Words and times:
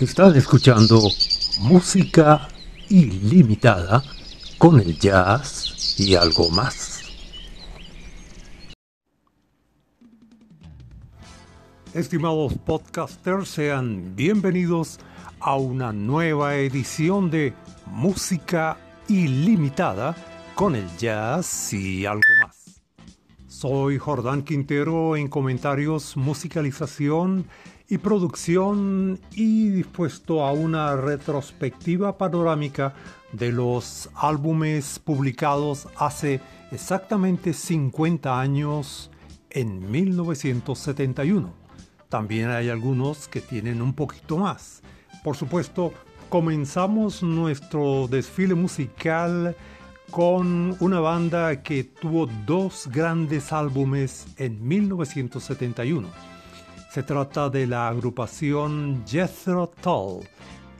Estás 0.00 0.36
escuchando 0.36 1.00
música 1.58 2.46
ilimitada 2.88 4.00
con 4.56 4.78
el 4.78 4.96
jazz 4.96 5.98
y 5.98 6.14
algo 6.14 6.50
más. 6.50 7.02
Estimados 11.92 12.54
podcasters, 12.64 13.48
sean 13.48 14.14
bienvenidos 14.14 15.00
a 15.40 15.56
una 15.56 15.92
nueva 15.92 16.54
edición 16.54 17.28
de 17.28 17.52
Música 17.86 18.76
ilimitada 19.08 20.14
con 20.54 20.76
el 20.76 20.86
jazz 20.96 21.72
y 21.72 22.06
algo 22.06 22.22
más. 22.44 22.80
Soy 23.48 23.98
Jordán 23.98 24.42
Quintero 24.42 25.16
en 25.16 25.26
comentarios, 25.26 26.16
musicalización 26.16 27.46
y 27.90 27.98
producción 27.98 29.18
y 29.32 29.70
dispuesto 29.70 30.44
a 30.44 30.52
una 30.52 30.94
retrospectiva 30.94 32.18
panorámica 32.18 32.94
de 33.32 33.50
los 33.50 34.10
álbumes 34.14 34.98
publicados 34.98 35.88
hace 35.96 36.40
exactamente 36.70 37.54
50 37.54 38.38
años 38.38 39.10
en 39.48 39.90
1971. 39.90 41.50
También 42.10 42.50
hay 42.50 42.68
algunos 42.68 43.26
que 43.26 43.40
tienen 43.40 43.80
un 43.80 43.94
poquito 43.94 44.36
más. 44.36 44.82
Por 45.24 45.36
supuesto, 45.36 45.94
comenzamos 46.28 47.22
nuestro 47.22 48.06
desfile 48.06 48.54
musical 48.54 49.56
con 50.10 50.76
una 50.80 51.00
banda 51.00 51.62
que 51.62 51.84
tuvo 51.84 52.26
dos 52.46 52.88
grandes 52.92 53.52
álbumes 53.52 54.26
en 54.36 54.66
1971 54.66 56.37
se 56.98 57.04
trata 57.04 57.48
de 57.48 57.64
la 57.64 57.86
agrupación 57.86 59.04
Jethro 59.06 59.70
Tull 59.80 60.26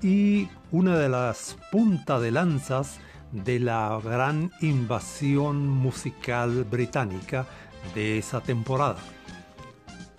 y 0.03 0.49
una 0.73 0.99
de 0.99 1.09
las 1.09 1.57
punta 1.71 2.19
de 2.19 2.33
lanzas 2.33 2.99
de 3.31 3.61
la 3.61 4.01
gran 4.03 4.51
invasión 4.61 5.69
musical 5.69 6.65
británica 6.65 7.47
de 7.95 8.19
esa 8.19 8.41
temporada. 8.41 8.99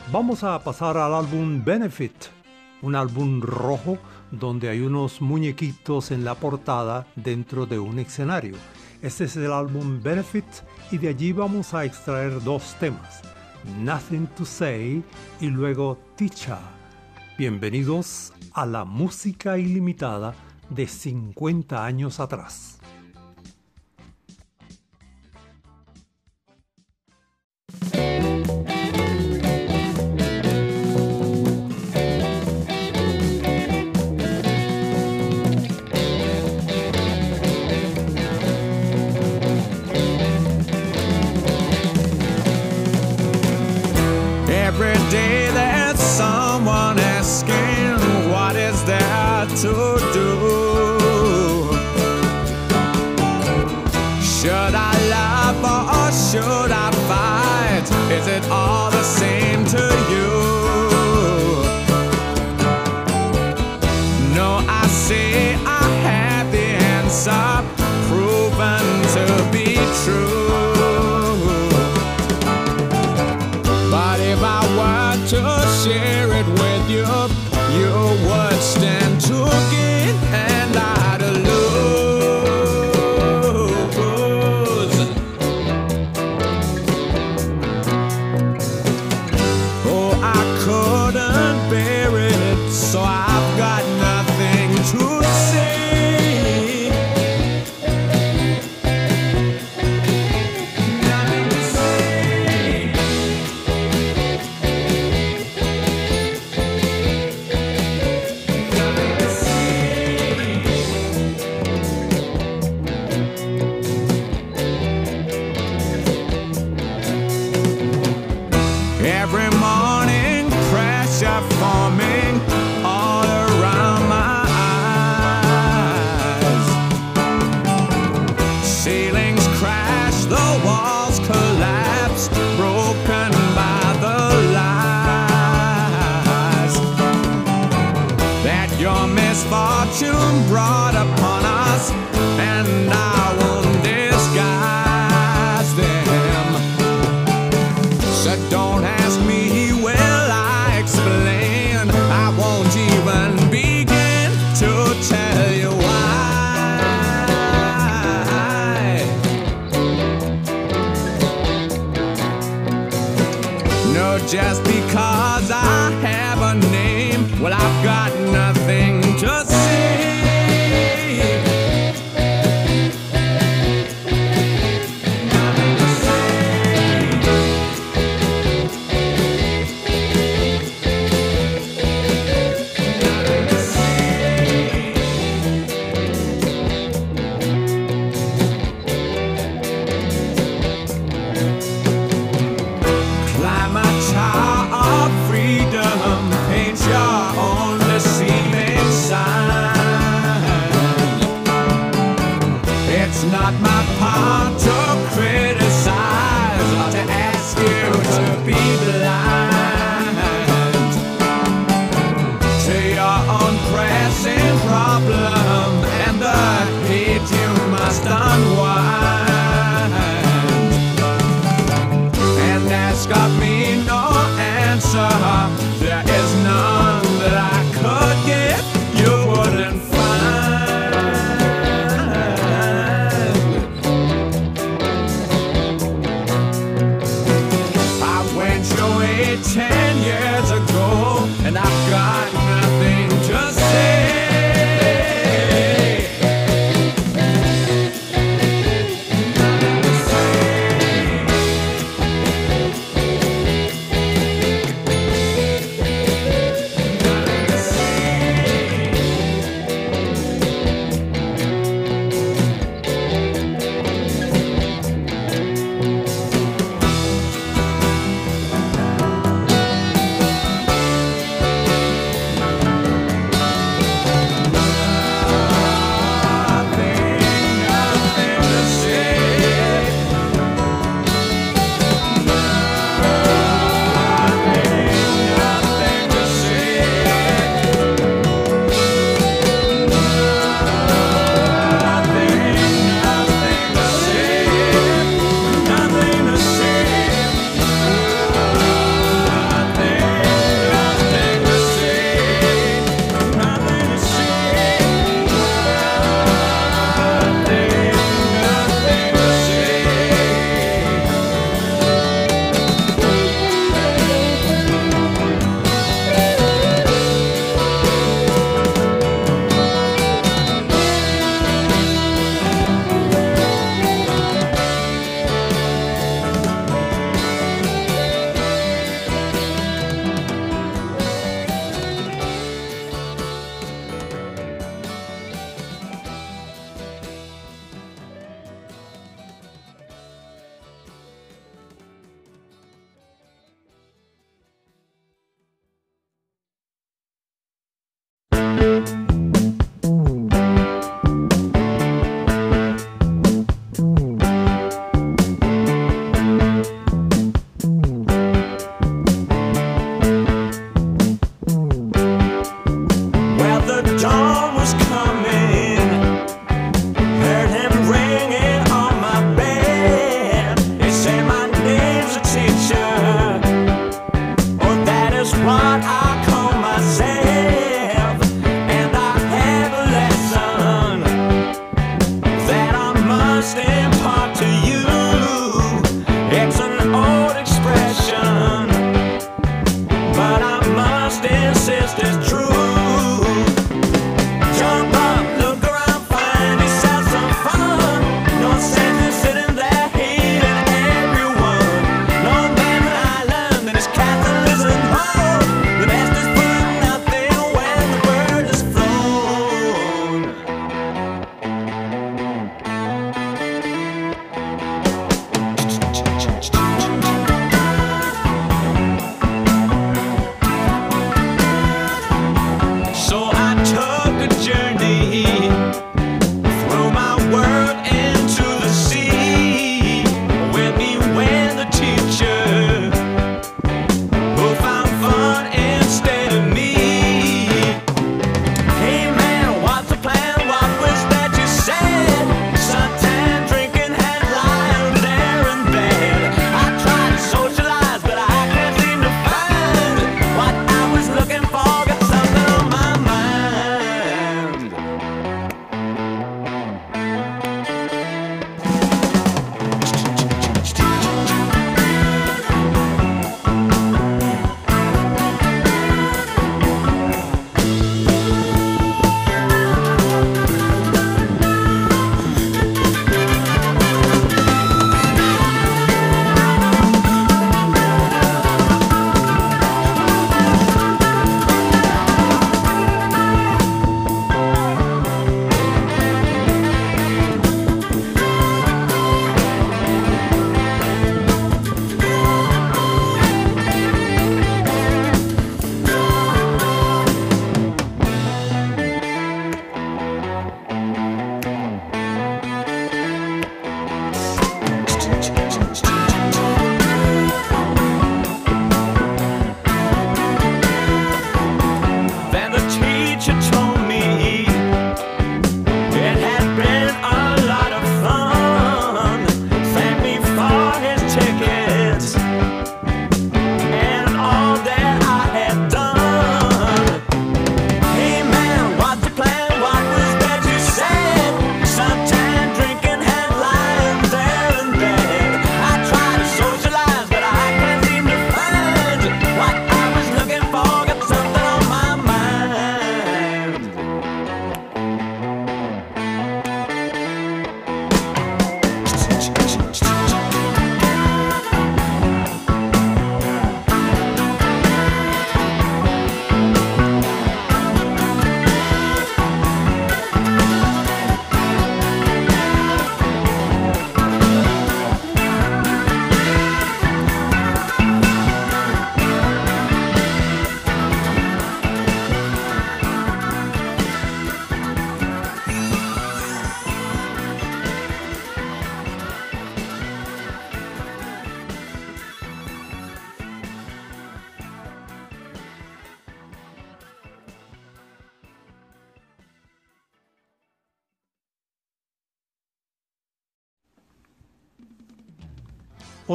Vamos 0.09 0.45
a 0.45 0.63
pasar 0.63 0.95
al 0.95 1.13
álbum 1.13 1.65
Benefit, 1.65 2.27
un 2.81 2.95
álbum 2.95 3.41
rojo 3.41 3.97
donde 4.31 4.69
hay 4.69 4.79
unos 4.79 5.19
muñequitos 5.19 6.11
en 6.11 6.23
la 6.23 6.35
portada 6.35 7.07
dentro 7.17 7.65
de 7.65 7.77
un 7.77 7.99
escenario. 7.99 8.55
Este 9.01 9.25
es 9.25 9.35
el 9.35 9.51
álbum 9.51 10.01
Benefit 10.01 10.47
y 10.91 10.97
de 10.97 11.09
allí 11.09 11.33
vamos 11.33 11.73
a 11.73 11.83
extraer 11.83 12.41
dos 12.41 12.73
temas. 12.79 13.28
Nothing 13.63 14.27
to 14.37 14.45
Say 14.45 15.03
y 15.41 15.47
luego 15.47 15.97
Ticha. 16.15 16.59
Bienvenidos 17.37 18.33
a 18.53 18.65
la 18.65 18.85
música 18.85 19.57
ilimitada 19.57 20.33
de 20.69 20.87
50 20.87 21.85
años 21.85 22.19
atrás. 22.19 22.79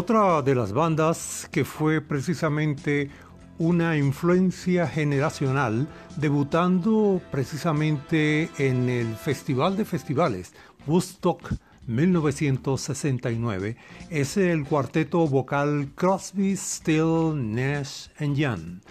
Otra 0.05 0.43
de 0.43 0.55
las 0.55 0.75
bandas 0.75 1.49
que 1.51 1.65
fue 1.65 2.03
precisamente 2.03 3.09
una 3.57 3.97
influencia 3.97 4.87
generacional, 4.87 5.89
debutando 6.17 7.23
precisamente 7.31 8.51
en 8.59 8.91
el 8.91 9.17
Festival 9.17 9.79
de 9.79 9.87
Festivales, 9.87 10.53
Woodstock 10.87 11.55
1969, 11.87 13.79
es 14.11 14.37
el 14.37 14.67
cuarteto 14.67 15.27
vocal 15.27 15.89
Crosby, 15.95 16.55
Still, 16.55 17.33
Nash 17.55 18.09
Young, 18.21 18.83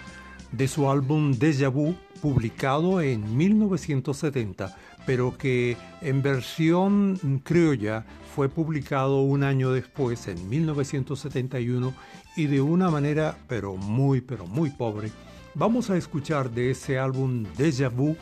de 0.51 0.67
su 0.67 0.89
álbum 0.89 1.33
Deja 1.33 1.67
Vu, 1.67 1.93
publicado 2.23 3.01
en 3.01 3.37
1970, 3.37 4.75
pero 5.05 5.37
que 5.37 5.77
en 6.01 6.21
versión 6.21 7.41
criolla 7.43 8.05
fue 8.35 8.49
publicado 8.49 9.21
un 9.21 9.43
año 9.43 9.71
después, 9.71 10.27
en 10.27 10.49
1971, 10.49 11.93
y 12.35 12.47
de 12.47 12.61
una 12.61 12.89
manera 12.89 13.37
pero 13.47 13.75
muy, 13.75 14.21
pero 14.21 14.47
muy 14.47 14.69
pobre. 14.71 15.11
Vamos 15.55 15.89
a 15.89 15.97
escuchar 15.97 16.49
de 16.49 16.71
ese 16.71 16.97
álbum 16.97 17.45
Deja 17.57 17.89
Vu 17.89 18.17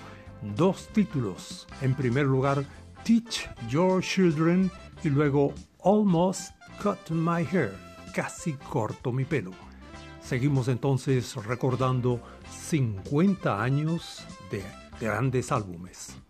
dos 0.55 0.89
títulos. 0.89 1.67
En 1.81 1.93
primer 1.93 2.25
lugar, 2.25 2.65
Teach 3.03 3.49
Your 3.69 4.01
Children 4.01 4.69
y 5.03 5.09
luego 5.09 5.53
Almost 5.83 6.51
Cut 6.81 7.09
My 7.09 7.45
Hair, 7.49 7.73
casi 8.13 8.53
corto 8.53 9.11
mi 9.11 9.25
pelo. 9.25 9.51
Seguimos 10.21 10.67
entonces 10.67 11.35
recordando 11.35 12.21
50 12.49 13.61
años 13.61 14.25
de 14.51 14.63
grandes 14.99 15.51
álbumes. 15.51 16.20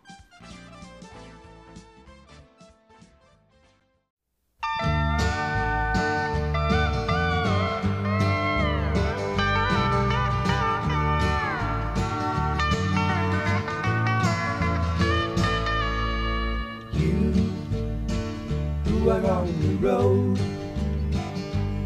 Road 19.81 20.39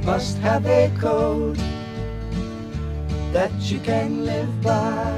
must 0.03 0.37
have 0.39 0.65
a 0.65 0.91
code 0.99 1.57
that 3.31 3.51
you 3.71 3.79
can 3.79 4.25
live 4.25 4.61
by. 4.61 5.11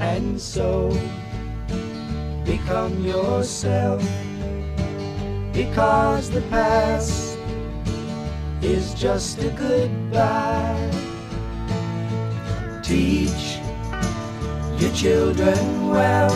And 0.00 0.40
so 0.40 0.90
become 2.44 3.04
yourself 3.04 4.02
because 5.52 6.30
the 6.30 6.40
past 6.42 7.38
is 8.62 8.94
just 8.94 9.38
a 9.42 9.50
goodbye. 9.50 10.90
Teach 12.82 13.58
your 14.78 14.92
children 14.92 15.88
well. 15.88 16.30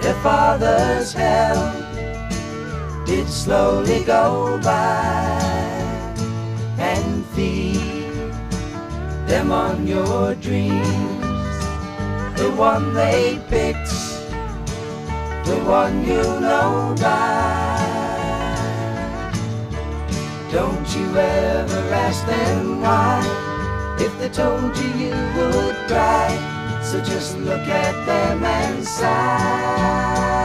Their 0.00 0.14
father's 0.22 1.12
hell 1.12 1.74
did 3.04 3.28
slowly 3.28 4.04
go 4.04 4.58
by. 4.62 5.38
And 6.78 7.26
feed 7.26 7.78
them 9.26 9.52
on 9.52 9.86
your 9.86 10.34
dreams. 10.36 10.84
The 12.38 12.50
one 12.56 12.94
they 12.94 13.40
picked, 13.48 13.88
the 15.48 15.56
one 15.64 16.04
you 16.04 16.22
know 16.44 16.94
by. 17.00 17.78
Don't 20.52 20.88
you 20.94 21.06
ever 21.16 21.82
ask 22.04 22.26
them 22.26 22.82
why, 22.82 23.24
if 23.98 24.12
they 24.18 24.28
told 24.28 24.76
you 24.76 24.90
you 25.04 25.16
would 25.36 25.76
cry. 25.88 26.28
So 26.82 27.00
just 27.02 27.38
look 27.38 27.66
at 27.66 27.94
them 28.04 28.44
and 28.44 28.84
sigh. 28.84 30.37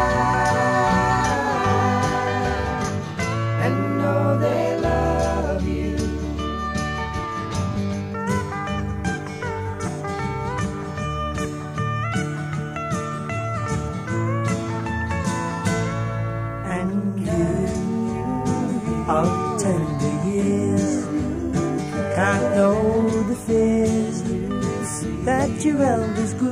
Your 25.65 25.81
elders 25.81 26.33
grew. 26.33 26.51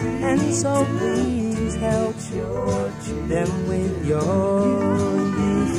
And 0.00 0.54
so 0.54 0.84
please 0.98 1.74
help 1.74 2.16
them 3.28 3.68
with 3.68 4.06
your 4.06 5.16
youth. 5.38 5.76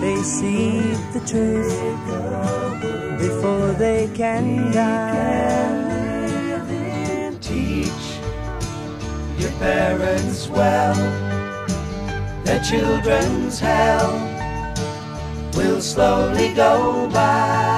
They 0.00 0.22
see 0.22 0.80
the 1.12 1.20
truth 1.26 1.74
before 3.18 3.72
they 3.72 4.08
can 4.14 4.70
die. 4.72 5.88
Teach 7.40 8.20
your 9.38 9.52
parents 9.58 10.48
well, 10.48 10.94
their 12.44 12.62
children's 12.62 13.58
hell 13.58 14.12
will 15.56 15.80
slowly 15.80 16.54
go 16.54 17.08
by. 17.12 17.77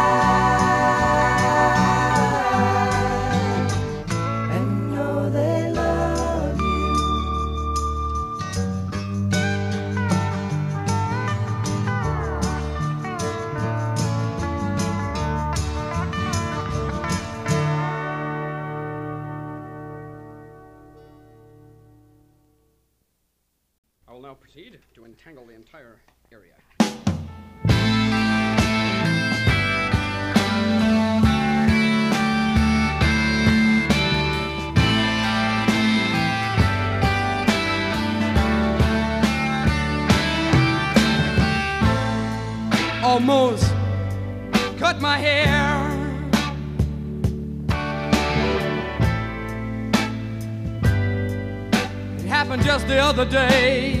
Entangle 25.23 25.45
the 25.45 25.53
entire 25.53 25.99
area. 26.31 26.53
Almost 43.03 43.71
cut 44.79 44.99
my 45.01 45.17
hair. 45.19 45.87
It 52.17 52.25
happened 52.25 52.63
just 52.63 52.87
the 52.87 52.97
other 52.97 53.25
day. 53.25 54.00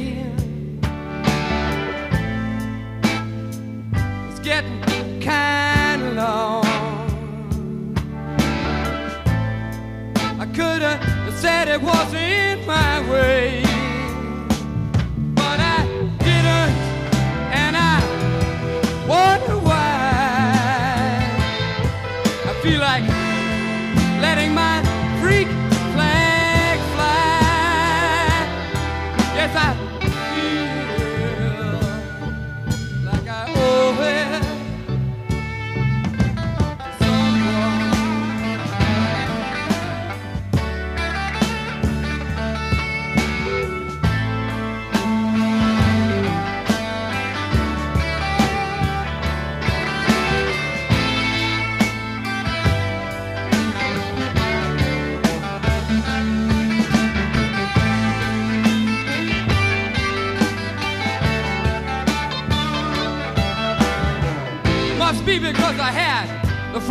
Kind 5.31 6.01
of 6.03 6.13
long. 6.21 6.65
I 10.43 10.45
could 10.57 10.81
have 10.81 11.33
said 11.43 11.67
it 11.67 11.81
wasn't 11.81 12.67
my 12.67 12.93
way. 13.09 13.70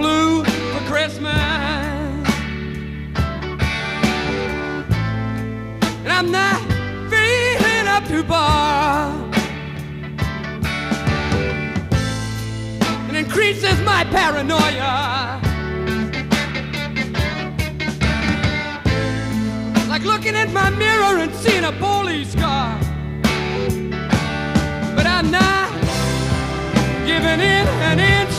flew 0.01 0.43
for 0.45 0.83
Christmas. 0.91 1.37
And 6.05 6.11
I'm 6.19 6.31
not 6.31 6.59
feeling 7.13 7.87
up 7.87 8.05
to 8.09 8.23
bar. 8.23 9.13
It 13.11 13.15
increases 13.15 13.79
my 13.83 14.05
paranoia. 14.05 15.39
Like 19.91 20.05
looking 20.05 20.35
at 20.35 20.51
my 20.51 20.71
mirror 20.71 21.19
and 21.25 21.35
seeing 21.35 21.65
a 21.65 21.73
police 21.73 22.33
scar. 22.33 22.79
But 24.97 25.07
I'm 25.07 25.31
not 25.31 25.69
giving 27.05 27.41
in 27.55 27.67
and 27.91 28.01
in. 28.01 28.30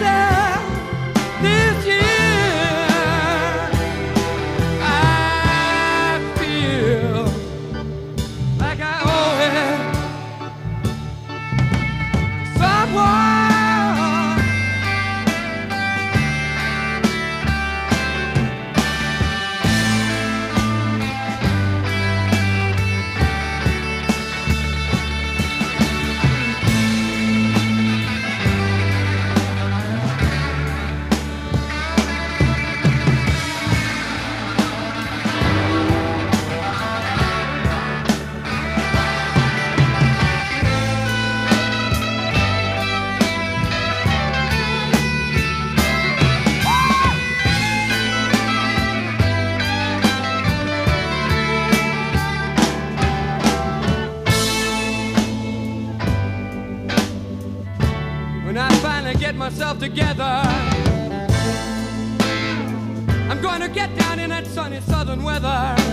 myself. 0.00 0.33
Get 63.74 63.94
down 63.98 64.20
in 64.20 64.30
that 64.30 64.46
sunny 64.46 64.80
southern 64.80 65.24
weather. 65.24 65.83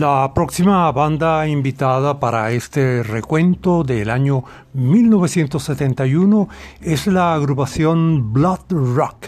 La 0.00 0.32
próxima 0.32 0.90
banda 0.92 1.46
invitada 1.46 2.18
para 2.18 2.52
este 2.52 3.02
recuento 3.02 3.84
del 3.84 4.08
año 4.08 4.44
1971 4.72 6.48
es 6.80 7.06
la 7.06 7.34
agrupación 7.34 8.32
Blood 8.32 8.60
Rock. 8.70 9.26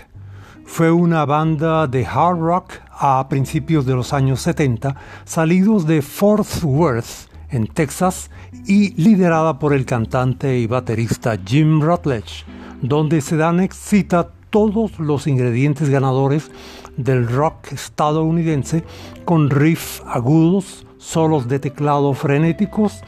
Fue 0.65 0.91
una 0.91 1.27
banda 1.27 1.87
de 1.87 2.07
hard 2.07 2.39
rock 2.39 2.73
a 2.91 3.29
principios 3.29 3.85
de 3.85 3.93
los 3.93 4.15
años 4.15 4.41
70, 4.41 4.97
salidos 5.27 5.87
de 5.87 6.01
Fort 6.01 6.49
Worth, 6.63 7.29
en 7.51 7.67
Texas, 7.67 8.31
y 8.67 8.95
liderada 8.95 9.59
por 9.59 9.75
el 9.75 9.85
cantante 9.85 10.59
y 10.59 10.67
baterista 10.67 11.37
Jim 11.45 11.83
Rutledge, 11.83 12.47
donde 12.81 13.21
se 13.21 13.37
dan 13.37 13.69
cita 13.73 14.31
todos 14.49 14.99
los 14.99 15.27
ingredientes 15.27 15.91
ganadores 15.91 16.51
del 16.97 17.27
rock 17.29 17.73
estadounidense 17.73 18.85
con 19.25 19.51
riffs 19.51 20.03
agudos, 20.07 20.87
solos 20.99 21.49
de 21.49 21.59
teclado 21.59 22.15
frenéticos 22.15 23.03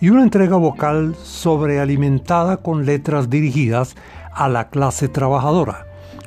y 0.00 0.10
una 0.10 0.22
entrega 0.22 0.56
vocal 0.56 1.14
sobrealimentada 1.22 2.58
con 2.58 2.86
letras 2.86 3.28
dirigidas 3.28 3.96
a 4.32 4.48
la 4.48 4.70
clase 4.70 5.08
trabajadora. 5.08 5.86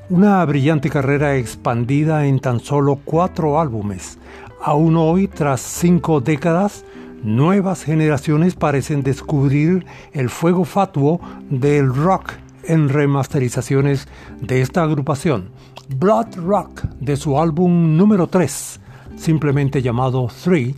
Una 0.10 0.43
brillante 0.45 0.89
carrera 0.89 1.38
expandida 1.38 2.26
en 2.28 2.39
tan 2.39 2.60
solo 2.60 2.99
cuatro 3.04 3.60
álbumes. 3.60 4.19
Aún 4.62 4.95
hoy, 4.95 5.28
tras 5.28 5.62
cinco 5.62 6.21
décadas, 6.21 6.86
nuevas 7.23 7.84
generaciones 7.84 8.56
parecen 8.56 9.02
descubrir 9.02 9.86
el 10.12 10.30
fuego 10.30 10.65
fatuo 10.65 11.19
del 11.49 11.93
rock 11.93 12.34
en 12.65 12.89
remasterizaciones 12.89 14.08
de 14.39 14.62
esta 14.62 14.84
agrupación. 14.84 15.49
Blood 15.89 16.36
Rock 16.38 16.84
de 17.00 17.15
su 17.15 17.39
álbum 17.39 17.96
número 17.98 18.28
3, 18.28 18.80
simplemente 19.15 19.82
llamado 19.82 20.30
3, 20.43 20.76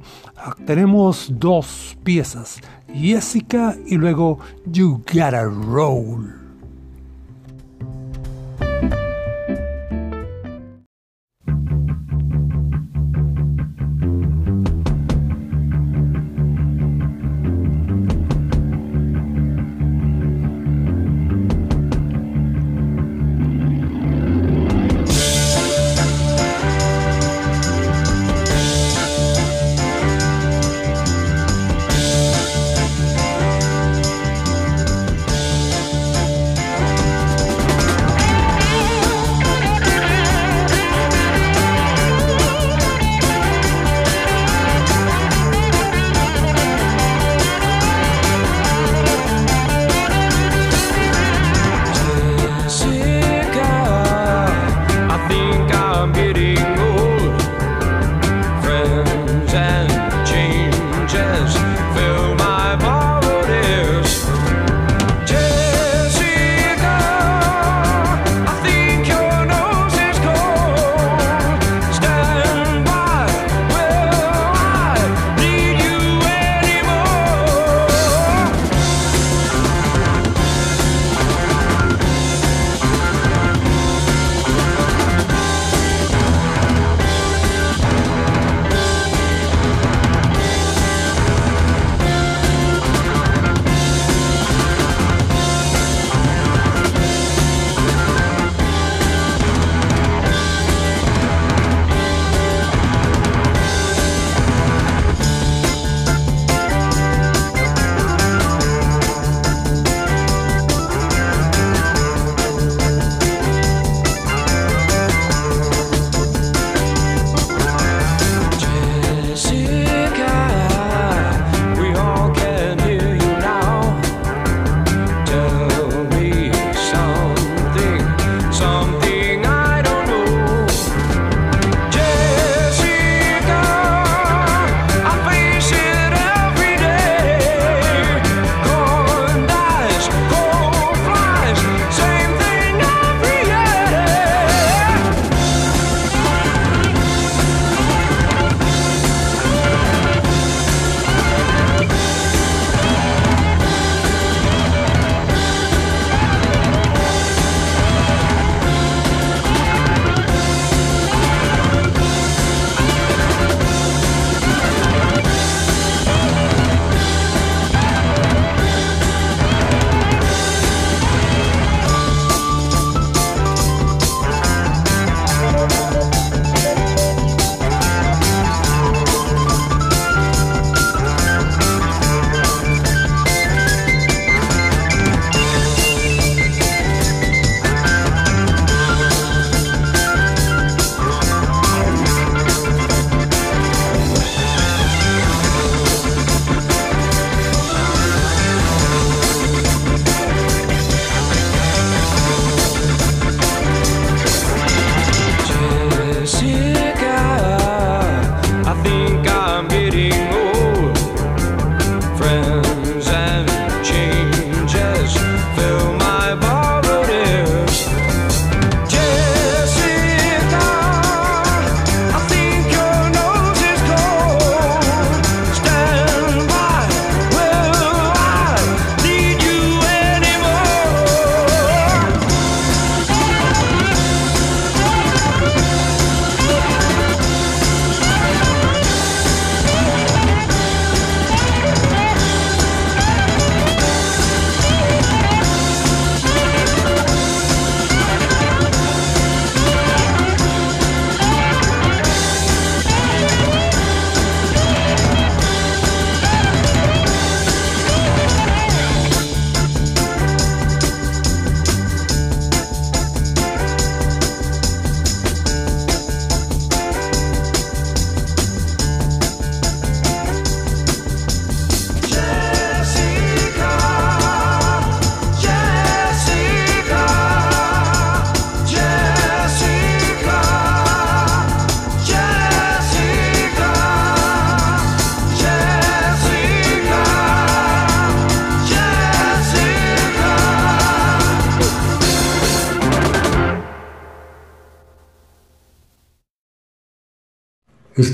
tenemos 0.65 1.27
dos 1.31 1.97
piezas, 2.03 2.59
Jessica 2.93 3.75
y 3.85 3.95
luego 3.95 4.39
You 4.65 5.01
Gotta 5.11 5.43
Roll. 5.43 6.44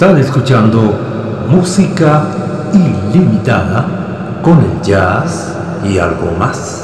Están 0.02 0.18
escuchando 0.18 0.96
música 1.48 2.24
ilimitada 2.74 3.86
con 4.42 4.58
el 4.58 4.82
jazz 4.82 5.56
y 5.84 6.00
algo 6.00 6.32
más. 6.40 6.81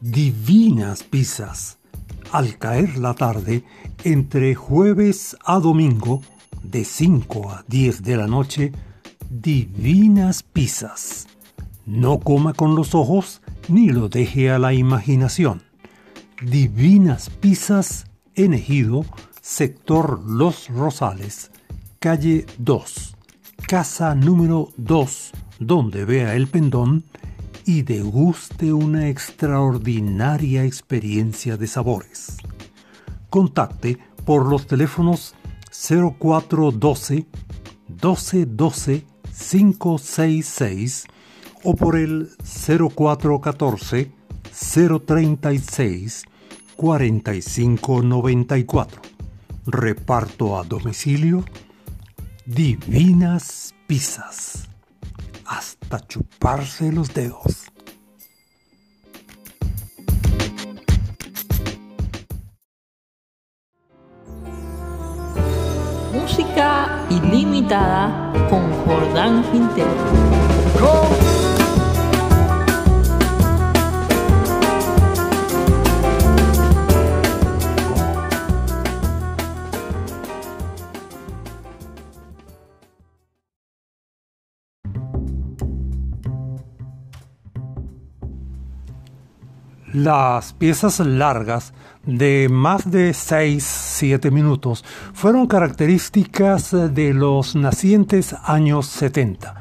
Divinas 0.00 1.02
pizzas. 1.02 1.78
Al 2.32 2.58
caer 2.58 2.98
la 2.98 3.14
tarde, 3.14 3.64
entre 4.04 4.54
jueves 4.54 5.36
a 5.44 5.58
domingo, 5.58 6.22
de 6.62 6.84
5 6.84 7.50
a 7.50 7.64
10 7.68 8.02
de 8.02 8.16
la 8.16 8.26
noche, 8.26 8.72
divinas 9.30 10.42
pizzas. 10.42 11.28
No 11.84 12.18
coma 12.18 12.52
con 12.52 12.74
los 12.74 12.94
ojos 12.94 13.42
ni 13.68 13.90
lo 13.90 14.08
deje 14.08 14.50
a 14.50 14.58
la 14.58 14.72
imaginación. 14.72 15.62
Divinas 16.42 17.30
pizzas 17.30 18.06
en 18.34 18.54
Ejido, 18.54 19.04
sector 19.40 20.20
Los 20.26 20.68
Rosales, 20.68 21.50
calle 21.98 22.44
2, 22.58 23.16
casa 23.66 24.14
número 24.14 24.70
2, 24.76 25.32
donde 25.60 26.04
vea 26.04 26.34
el 26.34 26.46
pendón 26.48 27.04
y 27.66 27.82
deguste 27.82 28.72
una 28.72 29.08
extraordinaria 29.08 30.64
experiencia 30.64 31.56
de 31.56 31.66
sabores. 31.66 32.36
Contacte 33.28 33.98
por 34.24 34.46
los 34.46 34.68
teléfonos 34.68 35.34
0412 36.20 37.26
1212 37.88 39.04
566 39.50 41.06
o 41.64 41.74
por 41.74 41.96
el 41.96 42.30
0414 42.38 44.12
036 45.04 46.24
4594. 46.76 49.02
Reparto 49.66 50.56
a 50.56 50.62
domicilio 50.62 51.44
Divinas 52.46 53.74
Pizzas. 53.88 54.68
Hasta 55.48 56.00
chuparse 56.06 56.90
los 56.92 57.14
dedos. 57.14 57.66
Música 66.12 67.06
ilimitada 67.10 68.32
con 68.50 68.72
Jordán 68.84 69.44
Quintero. 69.52 71.45
Las 89.96 90.52
piezas 90.52 91.00
largas 91.00 91.72
de 92.04 92.48
más 92.50 92.90
de 92.90 93.12
6-7 93.12 94.30
minutos 94.30 94.84
fueron 95.14 95.46
características 95.46 96.76
de 96.94 97.14
los 97.14 97.56
nacientes 97.56 98.36
años 98.44 98.88
70 98.88 99.54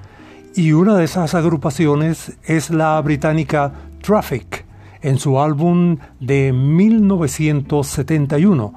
y 0.53 0.73
una 0.73 0.97
de 0.97 1.05
esas 1.05 1.35
agrupaciones 1.35 2.37
es 2.43 2.69
la 2.69 2.99
británica 2.99 3.71
Traffic 4.01 4.65
en 5.01 5.19
su 5.19 5.39
álbum 5.39 5.99
de 6.19 6.51
1971. 6.51 8.73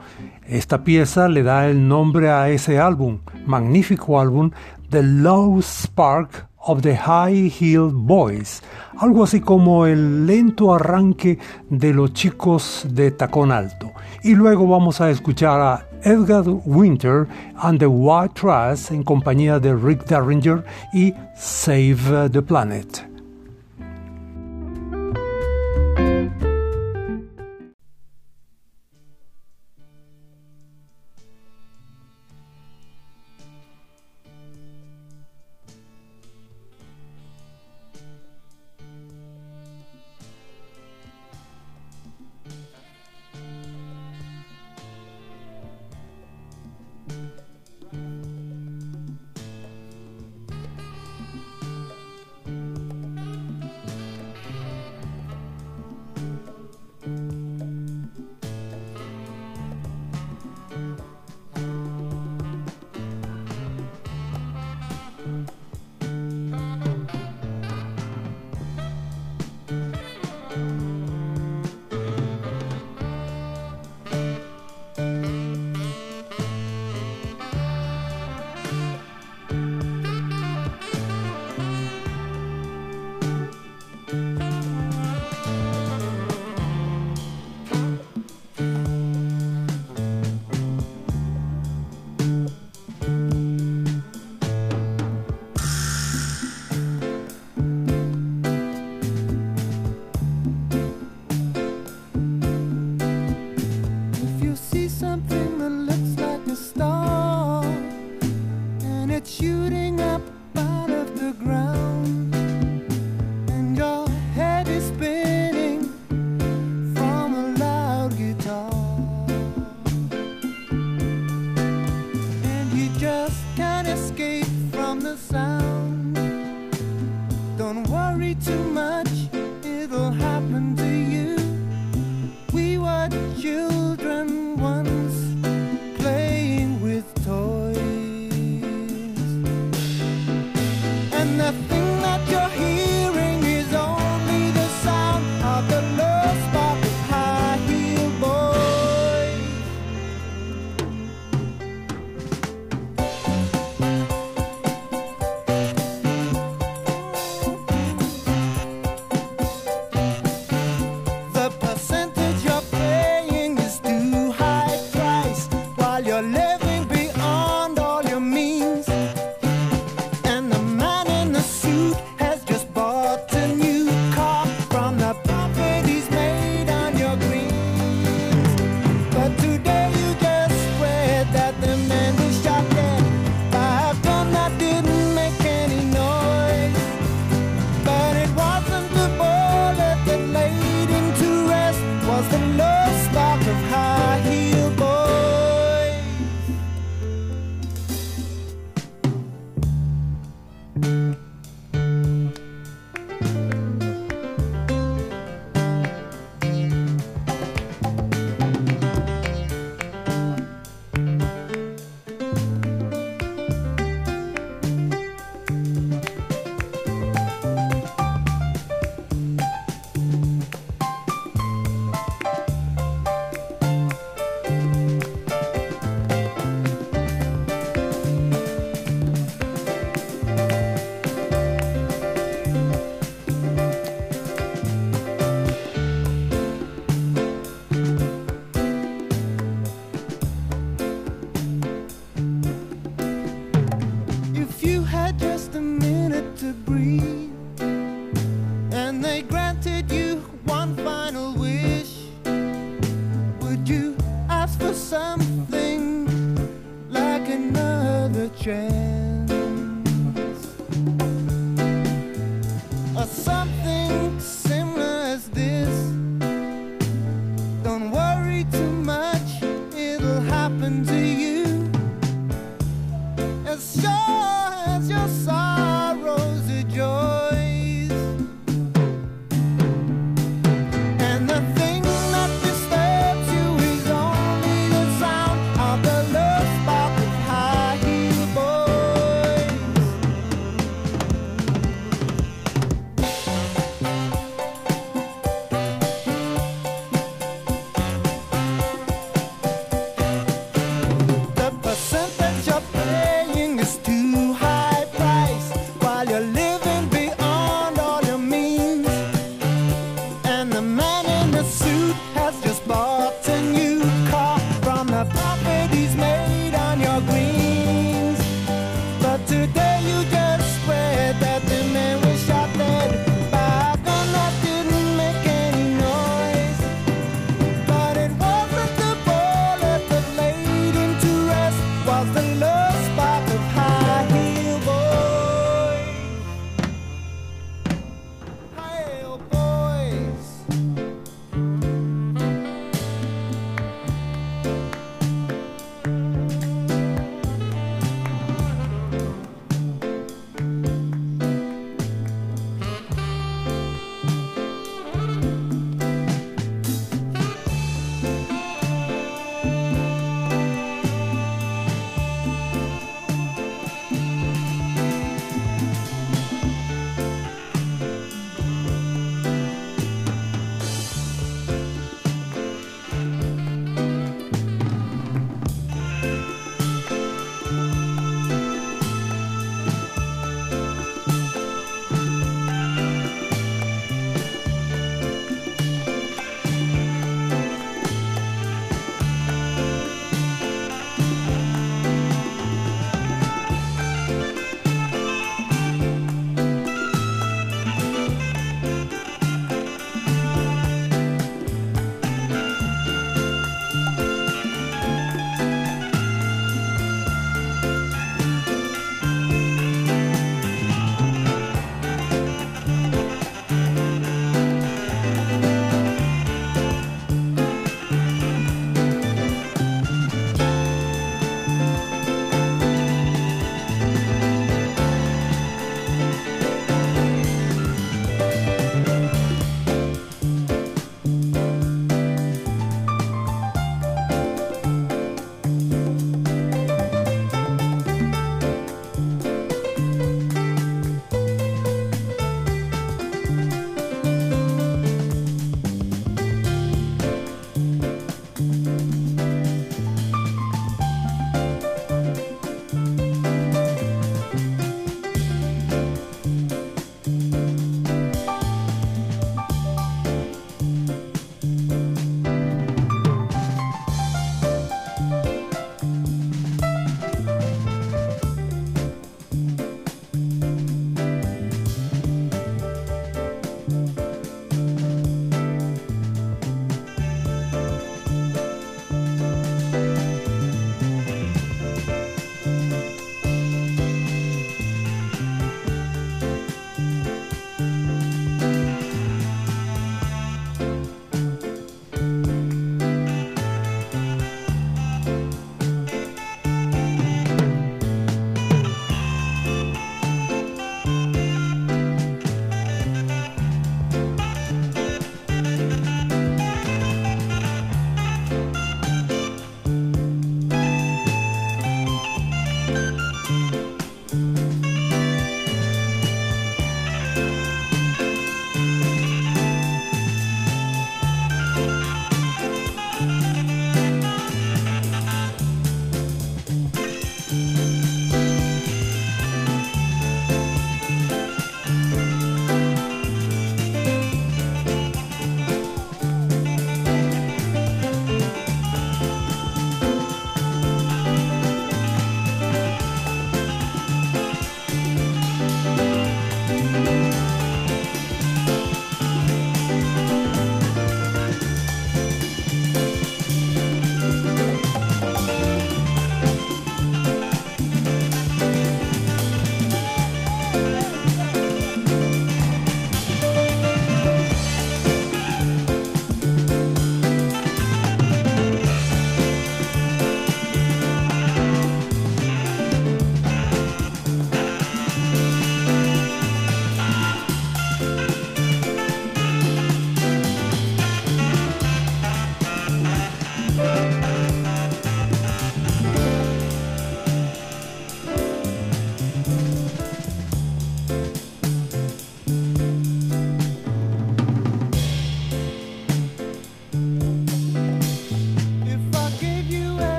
Esta 0.46 0.84
pieza 0.84 1.26
le 1.26 1.42
da 1.42 1.66
el 1.66 1.88
nombre 1.88 2.30
a 2.30 2.50
ese 2.50 2.78
álbum, 2.78 3.18
magnífico 3.46 4.20
álbum, 4.20 4.52
The 4.90 5.02
Low 5.02 5.60
Spark 5.60 6.47
of 6.66 6.82
the 6.82 6.96
High 6.96 7.48
Heel 7.48 7.90
Boys, 7.92 8.62
algo 8.98 9.24
así 9.24 9.40
como 9.40 9.86
el 9.86 10.26
lento 10.26 10.74
arranque 10.74 11.38
de 11.70 11.94
los 11.94 12.12
chicos 12.12 12.86
de 12.90 13.10
tacón 13.10 13.52
alto. 13.52 13.92
Y 14.22 14.34
luego 14.34 14.66
vamos 14.66 15.00
a 15.00 15.10
escuchar 15.10 15.60
a 15.60 15.86
Edgar 16.02 16.44
Winter 16.64 17.26
and 17.56 17.78
the 17.78 17.86
White 17.86 18.34
Trash 18.34 18.92
en 18.92 19.02
compañía 19.02 19.58
de 19.58 19.74
Rick 19.74 20.06
Derringer 20.06 20.64
y 20.92 21.14
Save 21.34 22.30
the 22.30 22.42
Planet. 22.42 23.07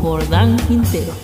Jordán 0.00 0.56
Quintero. 0.68 1.17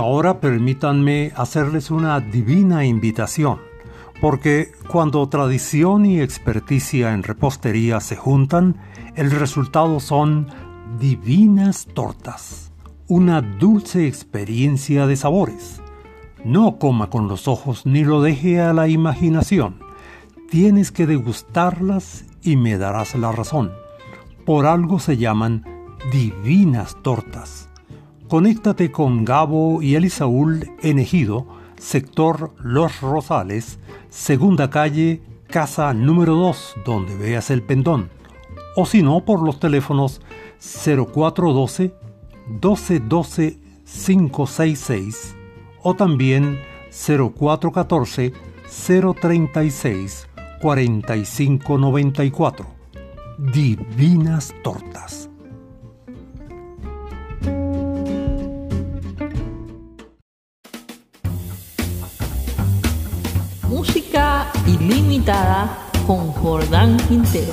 Ahora 0.00 0.40
permítanme 0.40 1.30
hacerles 1.36 1.90
una 1.90 2.20
divina 2.20 2.86
invitación, 2.86 3.60
porque 4.20 4.72
cuando 4.88 5.28
tradición 5.28 6.06
y 6.06 6.20
experticia 6.20 7.12
en 7.12 7.22
repostería 7.22 8.00
se 8.00 8.16
juntan, 8.16 8.76
el 9.14 9.30
resultado 9.30 10.00
son 10.00 10.48
divinas 10.98 11.86
tortas, 11.94 12.72
una 13.08 13.42
dulce 13.42 14.06
experiencia 14.06 15.06
de 15.06 15.16
sabores. 15.16 15.82
No 16.44 16.78
coma 16.78 17.10
con 17.10 17.28
los 17.28 17.46
ojos 17.46 17.84
ni 17.84 18.02
lo 18.02 18.22
deje 18.22 18.60
a 18.60 18.72
la 18.72 18.88
imaginación. 18.88 19.80
Tienes 20.48 20.92
que 20.92 21.06
degustarlas 21.06 22.24
y 22.42 22.56
me 22.56 22.78
darás 22.78 23.14
la 23.14 23.32
razón. 23.32 23.72
Por 24.46 24.64
algo 24.64 24.98
se 24.98 25.18
llaman 25.18 25.64
divinas 26.10 26.96
tortas. 27.02 27.39
Conéctate 28.30 28.90
con 28.92 29.24
Gabo 29.24 29.82
y 29.82 29.96
Elisaúl 29.96 30.70
en 30.82 31.00
Ejido, 31.00 31.48
sector 31.76 32.54
Los 32.62 33.00
Rosales, 33.00 33.80
segunda 34.08 34.70
calle, 34.70 35.20
casa 35.48 35.92
número 35.94 36.36
2, 36.36 36.76
donde 36.84 37.16
veas 37.16 37.50
el 37.50 37.64
pendón. 37.64 38.08
O 38.76 38.86
si 38.86 39.02
no, 39.02 39.24
por 39.24 39.42
los 39.42 39.58
teléfonos 39.58 40.20
0412 40.60 41.92
1212 42.46 43.58
566 43.84 45.34
o 45.82 45.96
también 45.96 46.60
0414 46.92 48.32
036 49.20 50.28
4594. 50.62 52.66
Divinas 53.38 54.54
Tortas. 54.62 55.29
Con 66.08 66.32
Jordán 66.32 66.96
Quintero. 67.06 67.52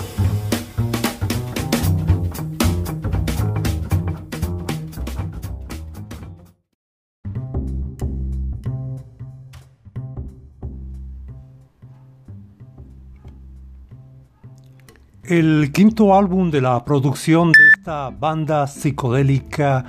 El 15.24 15.72
quinto 15.72 16.16
álbum 16.16 16.50
de 16.50 16.62
la 16.62 16.84
producción 16.84 17.52
de 17.52 17.68
esta 17.78 18.10
banda 18.10 18.66
psicodélica, 18.66 19.86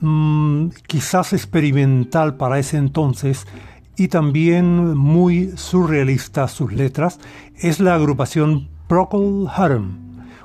mmm, 0.00 0.66
quizás 0.86 1.32
experimental 1.32 2.36
para 2.36 2.58
ese 2.58 2.76
entonces, 2.76 3.46
y 4.02 4.08
también 4.08 4.96
muy 4.96 5.52
surrealista 5.54 6.48
sus 6.48 6.72
letras, 6.72 7.20
es 7.54 7.78
la 7.78 7.94
agrupación 7.94 8.68
Procol 8.88 9.46
Harum, 9.46 9.96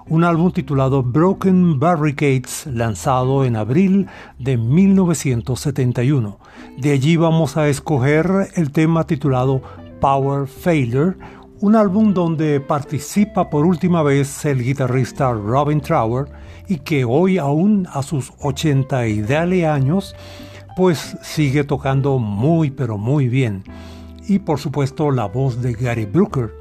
un 0.07 0.23
álbum 0.23 0.51
titulado 0.51 1.01
Broken 1.01 1.79
Barricades, 1.79 2.67
lanzado 2.67 3.45
en 3.45 3.55
abril 3.55 4.05
de 4.37 4.57
1971. 4.57 6.37
De 6.77 6.91
allí 6.91 7.17
vamos 7.17 7.57
a 7.57 7.67
escoger 7.67 8.27
el 8.53 8.71
tema 8.71 9.07
titulado 9.07 9.63
Power 9.99 10.45
Failure, 10.47 11.15
un 11.59 11.75
álbum 11.75 12.13
donde 12.13 12.59
participa 12.59 13.49
por 13.49 13.65
última 13.65 14.03
vez 14.03 14.45
el 14.45 14.63
guitarrista 14.63 15.31
Robin 15.31 15.81
Trower 15.81 16.27
y 16.67 16.77
que 16.77 17.05
hoy 17.05 17.39
aún 17.39 17.87
a 17.91 18.03
sus 18.03 18.33
80 18.39 19.07
y 19.07 19.21
dale 19.21 19.65
años 19.65 20.15
pues 20.77 21.17
sigue 21.23 21.63
tocando 21.63 22.19
muy 22.19 22.69
pero 22.69 22.99
muy 22.99 23.27
bien 23.27 23.63
y 24.27 24.37
por 24.37 24.59
supuesto 24.59 25.09
la 25.09 25.25
voz 25.25 25.59
de 25.59 25.73
Gary 25.73 26.05
Brooker 26.05 26.51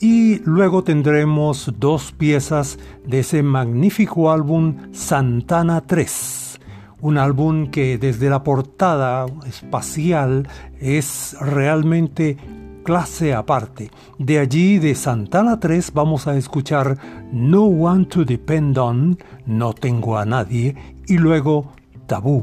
y 0.00 0.38
luego 0.46 0.82
tendremos 0.82 1.70
dos 1.78 2.10
piezas 2.12 2.78
de 3.06 3.18
ese 3.18 3.42
magnífico 3.42 4.32
álbum 4.32 4.76
Santana 4.92 5.82
3 5.82 6.58
un 7.02 7.18
álbum 7.18 7.66
que 7.70 7.98
desde 7.98 8.30
la 8.30 8.42
portada 8.42 9.26
espacial 9.46 10.48
es 10.80 11.36
realmente 11.38 12.38
clase 12.82 13.34
aparte. 13.34 13.90
De 14.18 14.38
allí, 14.38 14.78
de 14.78 14.94
Santana 14.94 15.60
3, 15.60 15.92
vamos 15.94 16.26
a 16.26 16.36
escuchar 16.36 16.98
No 17.32 17.64
One 17.64 18.04
to 18.06 18.24
Depend 18.24 18.76
On, 18.76 19.18
No 19.46 19.72
Tengo 19.72 20.18
a 20.18 20.26
Nadie, 20.26 20.76
y 21.06 21.16
luego 21.16 21.72
Tabú. 22.06 22.42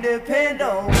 can 0.00 0.18
depend 0.18 0.62
on. 0.62 0.97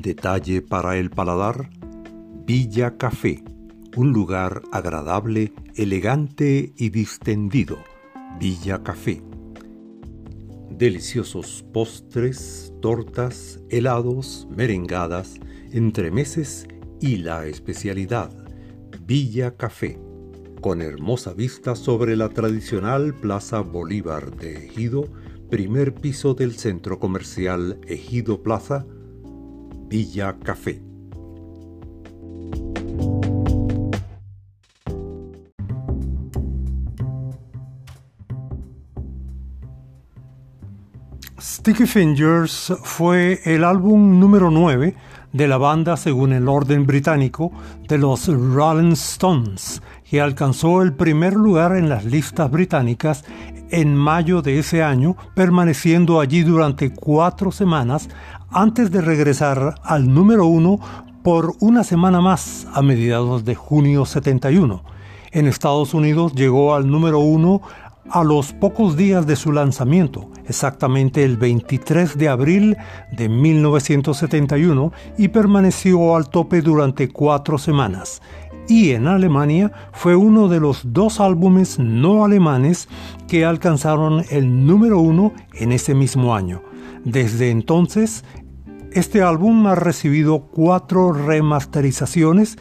Detalle 0.00 0.62
para 0.62 0.96
el 0.96 1.10
paladar, 1.10 1.70
Villa 2.46 2.96
Café, 2.96 3.42
un 3.96 4.12
lugar 4.12 4.62
agradable, 4.72 5.52
elegante 5.74 6.72
y 6.76 6.88
distendido. 6.90 7.78
Villa 8.38 8.82
Café. 8.82 9.22
Deliciosos 10.70 11.64
postres, 11.72 12.72
tortas, 12.80 13.60
helados, 13.68 14.48
merengadas, 14.50 15.38
entremeses 15.72 16.66
y 17.00 17.16
la 17.16 17.46
especialidad 17.46 18.30
Villa 19.06 19.56
Café, 19.56 19.98
con 20.60 20.82
hermosa 20.82 21.34
vista 21.34 21.74
sobre 21.74 22.16
la 22.16 22.28
tradicional 22.28 23.14
Plaza 23.14 23.60
Bolívar 23.60 24.36
de 24.36 24.66
Ejido, 24.66 25.04
primer 25.50 25.94
piso 25.94 26.34
del 26.34 26.52
centro 26.54 26.98
comercial 26.98 27.80
Ejido 27.86 28.42
Plaza, 28.42 28.86
Villa 29.90 30.36
Café. 30.44 30.80
Sticky 41.40 41.86
Fingers 41.86 42.72
fue 42.84 43.40
el 43.44 43.64
álbum 43.64 44.20
número 44.20 44.52
9 44.52 44.94
de 45.32 45.48
la 45.48 45.58
banda 45.58 45.96
según 45.96 46.34
el 46.34 46.48
orden 46.48 46.86
británico 46.86 47.50
de 47.88 47.98
los 47.98 48.28
Rolling 48.28 48.92
Stones, 48.92 49.82
que 50.08 50.20
alcanzó 50.20 50.82
el 50.82 50.92
primer 50.92 51.34
lugar 51.34 51.76
en 51.76 51.88
las 51.88 52.04
listas 52.04 52.48
británicas 52.48 53.24
en 53.70 53.96
mayo 53.96 54.42
de 54.42 54.60
ese 54.60 54.82
año, 54.82 55.16
permaneciendo 55.34 56.20
allí 56.20 56.42
durante 56.42 56.92
cuatro 56.92 57.50
semanas 57.50 58.08
antes 58.52 58.90
de 58.90 59.00
regresar 59.00 59.76
al 59.82 60.12
número 60.12 60.46
uno 60.46 60.80
por 61.22 61.54
una 61.60 61.84
semana 61.84 62.20
más 62.20 62.66
a 62.72 62.82
mediados 62.82 63.44
de 63.44 63.54
junio 63.54 64.04
71. 64.04 64.82
En 65.32 65.46
Estados 65.46 65.94
Unidos 65.94 66.34
llegó 66.34 66.74
al 66.74 66.90
número 66.90 67.20
uno 67.20 67.62
a 68.10 68.24
los 68.24 68.52
pocos 68.52 68.96
días 68.96 69.26
de 69.26 69.36
su 69.36 69.52
lanzamiento, 69.52 70.30
exactamente 70.46 71.22
el 71.22 71.36
23 71.36 72.18
de 72.18 72.28
abril 72.28 72.76
de 73.12 73.28
1971, 73.28 74.92
y 75.16 75.28
permaneció 75.28 76.16
al 76.16 76.28
tope 76.28 76.60
durante 76.60 77.08
cuatro 77.08 77.56
semanas. 77.56 78.20
Y 78.68 78.90
en 78.90 79.06
Alemania 79.06 79.70
fue 79.92 80.16
uno 80.16 80.48
de 80.48 80.58
los 80.58 80.92
dos 80.92 81.20
álbumes 81.20 81.78
no 81.78 82.24
alemanes 82.24 82.88
que 83.28 83.44
alcanzaron 83.44 84.24
el 84.30 84.66
número 84.66 84.98
uno 84.98 85.32
en 85.54 85.70
ese 85.70 85.94
mismo 85.94 86.34
año. 86.34 86.62
Desde 87.04 87.50
entonces, 87.50 88.24
este 88.92 89.22
álbum 89.22 89.66
ha 89.66 89.74
recibido 89.74 90.46
cuatro 90.46 91.12
remasterizaciones 91.12 92.58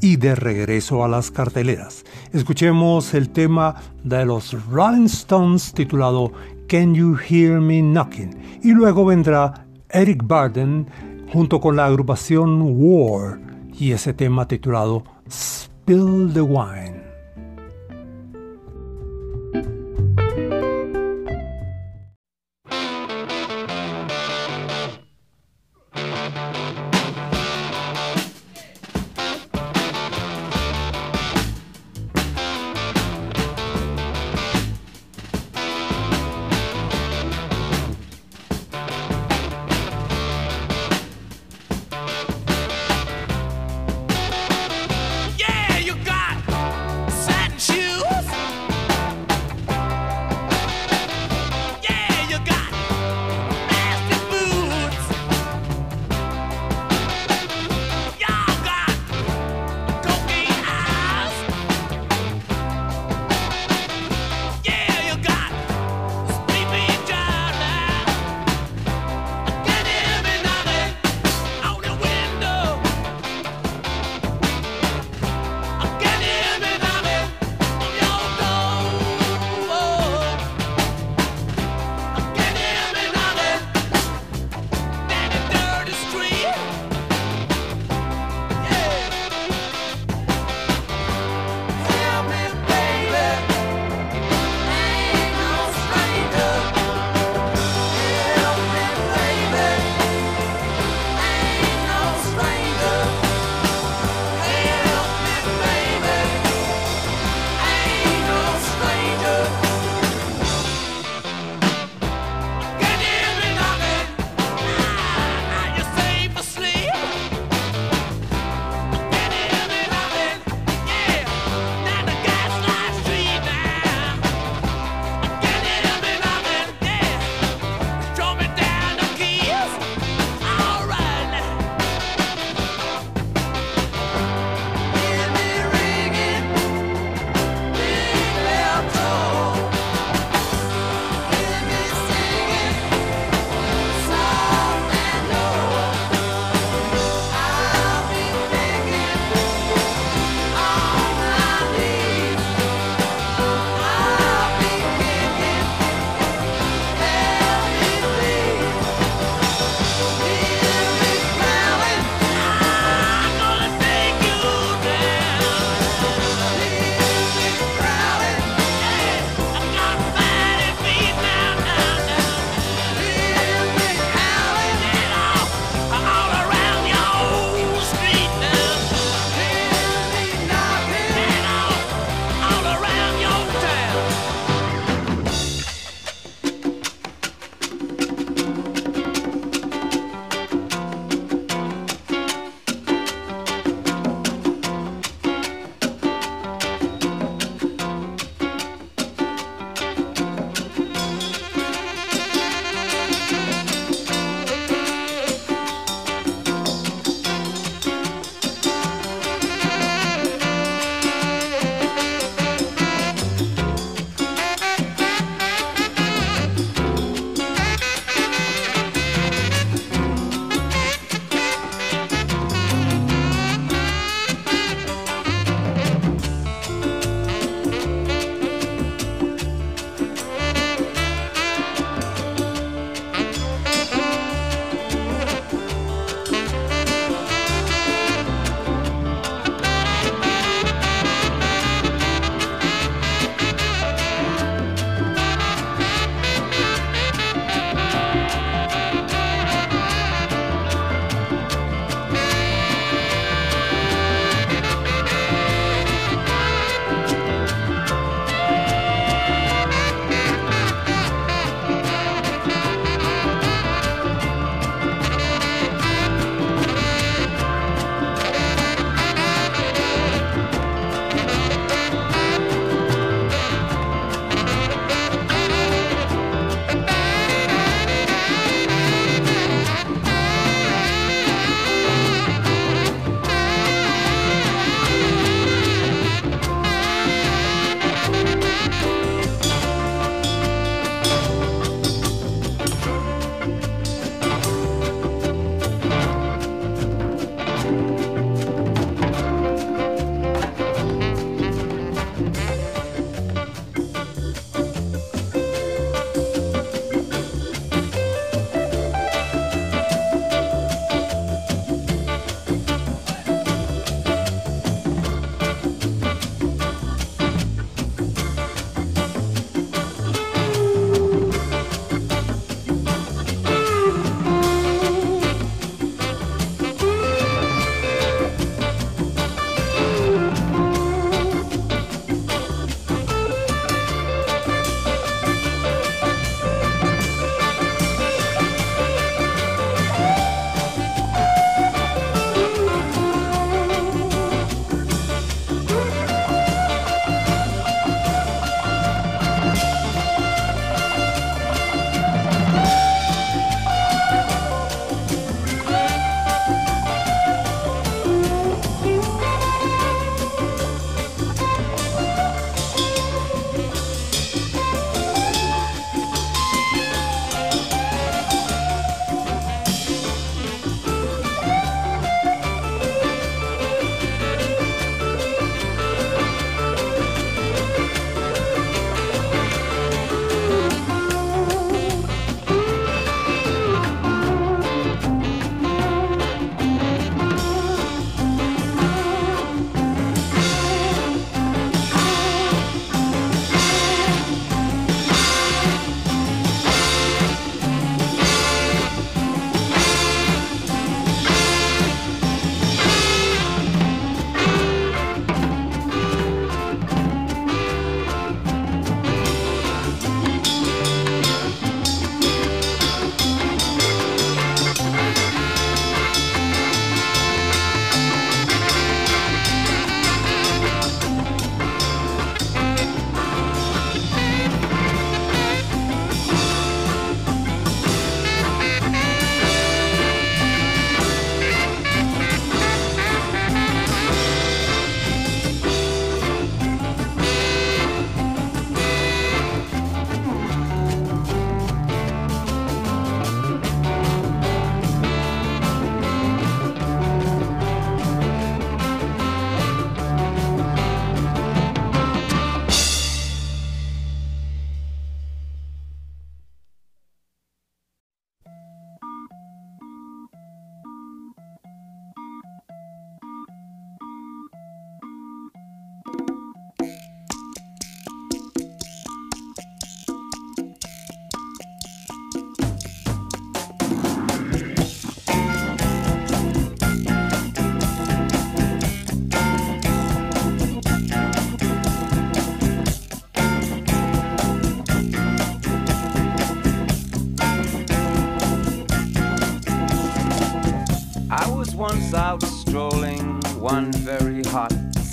y 0.00 0.16
de 0.16 0.34
regreso 0.34 1.04
a 1.04 1.08
las 1.08 1.30
carteleras. 1.30 2.04
Escuchemos 2.32 3.14
el 3.14 3.30
tema 3.30 3.76
de 4.04 4.24
los 4.24 4.56
Rolling 4.70 5.06
Stones 5.06 5.72
titulado 5.74 6.32
Can 6.68 6.94
You 6.94 7.16
Hear 7.16 7.60
Me 7.60 7.82
Knocking 7.82 8.60
y 8.62 8.72
luego 8.72 9.04
vendrá 9.04 9.66
Eric 9.90 10.22
Barden 10.24 10.86
junto 11.32 11.60
con 11.60 11.76
la 11.76 11.86
agrupación 11.86 12.60
War 12.62 13.40
y 13.78 13.92
ese 13.92 14.14
tema 14.14 14.46
titulado 14.46 15.04
Spill 15.28 16.30
the 16.32 16.40
Wine. 16.40 17.09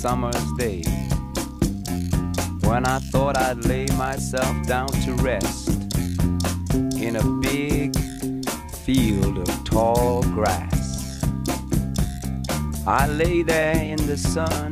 Summer's 0.08 0.54
day 0.54 0.82
when 2.64 2.86
I 2.86 3.00
thought 3.12 3.36
I'd 3.36 3.66
lay 3.66 3.88
myself 3.98 4.56
down 4.66 4.88
to 5.04 5.12
rest 5.16 5.68
in 6.96 7.18
a 7.18 7.26
big 7.42 7.94
field 8.86 9.38
of 9.38 9.50
tall 9.66 10.22
grass. 10.38 11.22
I 12.88 13.08
lay 13.08 13.42
there 13.42 13.76
in 13.76 13.98
the 14.08 14.16
sun 14.16 14.72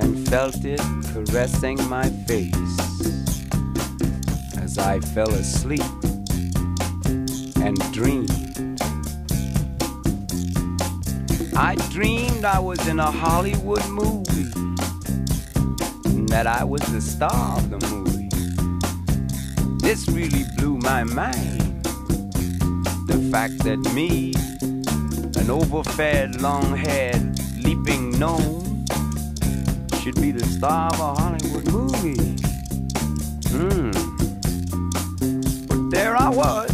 and 0.00 0.28
felt 0.28 0.62
it 0.66 0.82
caressing 1.14 1.78
my 1.88 2.06
face 2.28 2.78
as 4.58 4.76
I 4.76 5.00
fell 5.00 5.32
asleep 5.32 5.90
and 7.64 7.76
dreamed. 7.90 8.30
I 11.56 11.74
dreamed 11.88 12.44
I 12.44 12.58
was 12.58 12.86
in 12.86 13.00
a 13.00 13.10
Hollywood 13.10 13.88
movie 13.88 14.25
that 16.36 16.46
I 16.46 16.64
was 16.64 16.82
the 16.92 17.00
star 17.00 17.56
of 17.56 17.70
the 17.70 17.78
movie. 17.88 18.28
This 19.78 20.06
really 20.06 20.44
blew 20.58 20.76
my 20.76 21.02
mind. 21.02 21.82
The 23.06 23.26
fact 23.32 23.56
that 23.64 23.78
me, 23.94 24.34
an 25.40 25.48
overfed, 25.48 26.42
long 26.42 26.76
haired, 26.76 27.38
leaping 27.64 28.18
gnome, 28.18 28.84
should 30.02 30.20
be 30.20 30.30
the 30.30 30.44
star 30.44 30.92
of 30.92 31.00
a 31.00 31.14
Hollywood 31.14 31.72
movie. 31.72 32.20
Hmm. 33.48 33.92
But 35.68 35.90
there 35.90 36.14
I 36.18 36.28
was. 36.28 36.70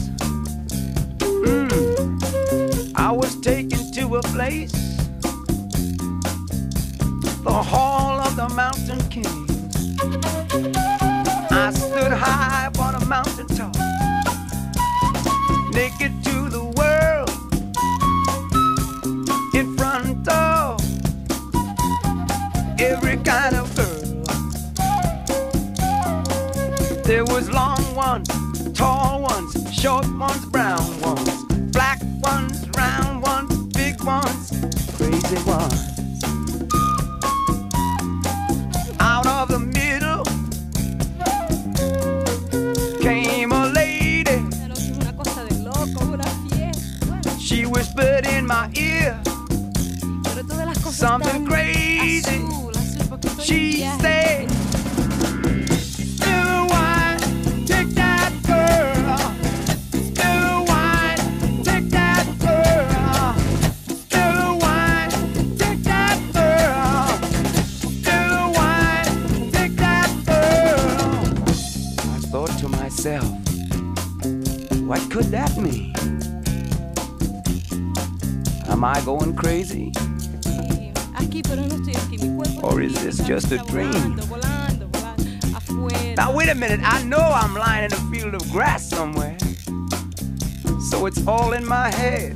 Hmm. 1.22 2.18
I 2.96 3.12
was 3.12 3.40
taken 3.40 3.92
to 3.92 4.16
a 4.16 4.22
place, 4.22 4.72
the 7.44 7.62
Hall 7.70 8.20
of 8.20 8.34
the 8.34 8.48
Mountain 8.56 9.08
King. 9.08 9.51
Stood 12.02 12.18
high 12.18 12.66
upon 12.66 12.96
a 12.96 13.04
mountain 13.04 13.46
top, 13.46 13.76
naked 15.72 16.12
to 16.24 16.48
the 16.48 16.64
world, 16.76 17.30
in 19.54 19.76
front 19.76 20.26
of 20.26 20.80
every 22.80 23.18
kind 23.18 23.54
of 23.54 23.72
girl. 23.76 24.24
There 27.04 27.24
was 27.24 27.48
long 27.50 27.94
ones, 27.94 28.28
tall 28.72 29.22
ones, 29.22 29.54
short 29.72 30.08
my 91.72 91.90
head. 91.90 92.31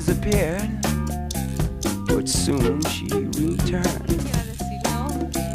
Disappeared, 0.00 0.82
but 2.08 2.28
soon 2.28 2.82
she 2.86 3.06
returned. 3.38 4.08
Quiero 4.08 4.42
decir, 4.50 4.80
¿no? 4.86 5.06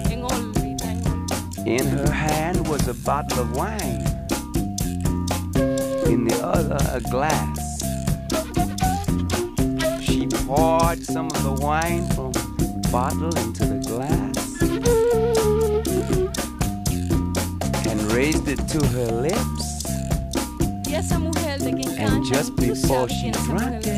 En 0.09 0.23
órbita, 0.23 0.87
en 0.93 1.03
órbita. 1.03 1.67
In 1.67 1.85
her 1.87 2.09
hand 2.09 2.65
was 2.69 2.87
a 2.87 2.93
bottle 2.93 3.41
of 3.41 3.53
wine, 3.57 4.01
in 6.05 6.23
the 6.23 6.39
other, 6.41 6.79
a 6.93 7.01
glass. 7.01 7.83
She 10.01 10.25
poured 10.47 11.03
some 11.03 11.25
of 11.25 11.43
the 11.43 11.57
wine 11.59 12.07
from 12.11 12.31
the 12.31 12.87
bottle 12.93 13.35
into 13.39 13.65
the 13.65 13.79
glass 13.91 14.37
and 17.85 17.99
raised 18.13 18.47
it 18.47 18.65
to 18.69 18.79
her 18.87 19.11
lips. 19.11 19.83
Y 20.87 20.95
esa 20.95 21.19
mujer 21.19 21.59
de 21.59 21.73
quien 21.73 21.99
And 21.99 22.23
just 22.23 22.55
before 22.55 23.09
she 23.09 23.31
quién 23.31 23.35
es 23.35 23.41
esa 23.41 23.53
drank 23.53 23.88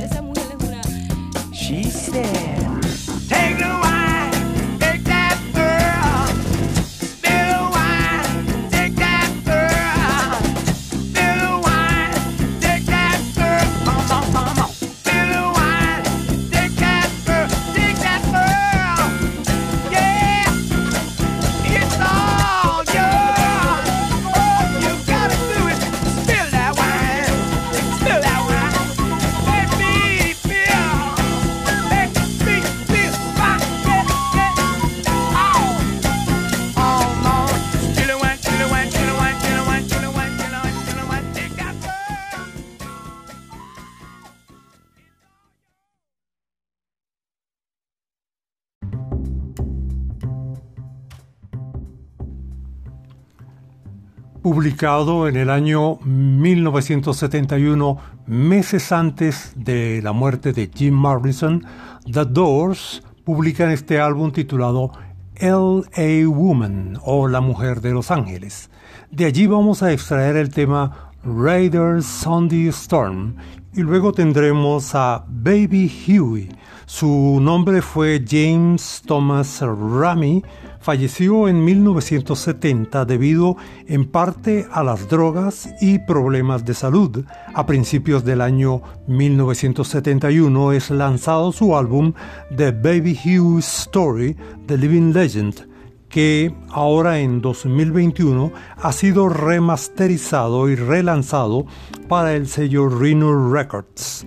publicado 54.61 55.27
en 55.27 55.37
el 55.37 55.49
año 55.49 55.97
1971, 56.03 57.97
meses 58.27 58.91
antes 58.91 59.53
de 59.55 60.01
la 60.03 60.11
muerte 60.11 60.53
de 60.53 60.69
Jim 60.71 60.93
Morrison, 60.93 61.65
The 62.05 62.25
Doors 62.25 63.01
publican 63.23 63.71
este 63.71 63.99
álbum 63.99 64.31
titulado 64.31 64.91
L.A. 65.33 66.27
Woman 66.27 66.99
o 67.03 67.27
La 67.27 67.41
Mujer 67.41 67.81
de 67.81 67.91
Los 67.91 68.11
Ángeles. 68.11 68.69
De 69.09 69.25
allí 69.25 69.47
vamos 69.47 69.81
a 69.81 69.91
extraer 69.91 70.35
el 70.35 70.51
tema 70.51 71.09
Raiders 71.23 72.05
Sunday 72.05 72.67
Storm 72.67 73.37
y 73.73 73.81
luego 73.81 74.11
tendremos 74.11 74.93
a 74.93 75.25
Baby 75.27 75.91
Huey, 76.07 76.49
Su 76.85 77.39
nombre 77.41 77.81
fue 77.81 78.23
James 78.29 79.01
Thomas 79.07 79.59
Ramy. 79.61 80.43
Falleció 80.81 81.47
en 81.47 81.63
1970 81.63 83.05
debido 83.05 83.55
en 83.85 84.05
parte 84.05 84.65
a 84.71 84.83
las 84.83 85.07
drogas 85.07 85.69
y 85.79 85.99
problemas 85.99 86.65
de 86.65 86.73
salud. 86.73 87.23
A 87.53 87.67
principios 87.67 88.25
del 88.25 88.41
año 88.41 88.81
1971 89.05 90.71
es 90.71 90.89
lanzado 90.89 91.51
su 91.51 91.77
álbum 91.77 92.13
The 92.57 92.71
Baby 92.71 93.15
Hugh 93.23 93.59
Story, 93.59 94.35
The 94.65 94.75
Living 94.75 95.13
Legend, 95.13 95.69
que 96.09 96.51
ahora 96.71 97.19
en 97.19 97.41
2021 97.41 98.51
ha 98.77 98.91
sido 98.91 99.29
remasterizado 99.29 100.67
y 100.67 100.75
relanzado 100.75 101.67
para 102.07 102.33
el 102.33 102.47
sello 102.47 102.89
Rhino 102.89 103.53
Records. 103.53 104.25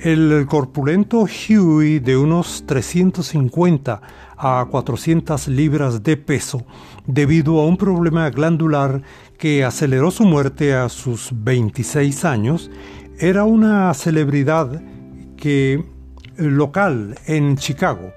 El 0.00 0.46
corpulento 0.46 1.26
Huey 1.26 1.98
de 1.98 2.16
unos 2.16 2.64
350 2.66 4.00
a 4.36 4.66
400 4.70 5.48
libras 5.48 6.04
de 6.04 6.16
peso 6.16 6.64
debido 7.04 7.58
a 7.58 7.66
un 7.66 7.76
problema 7.76 8.30
glandular 8.30 9.02
que 9.38 9.64
aceleró 9.64 10.12
su 10.12 10.24
muerte 10.24 10.72
a 10.72 10.88
sus 10.88 11.30
26 11.32 12.24
años, 12.24 12.70
era 13.18 13.42
una 13.42 13.92
celebridad 13.92 14.80
que 15.36 15.84
local 16.36 17.16
en 17.26 17.56
Chicago 17.56 18.12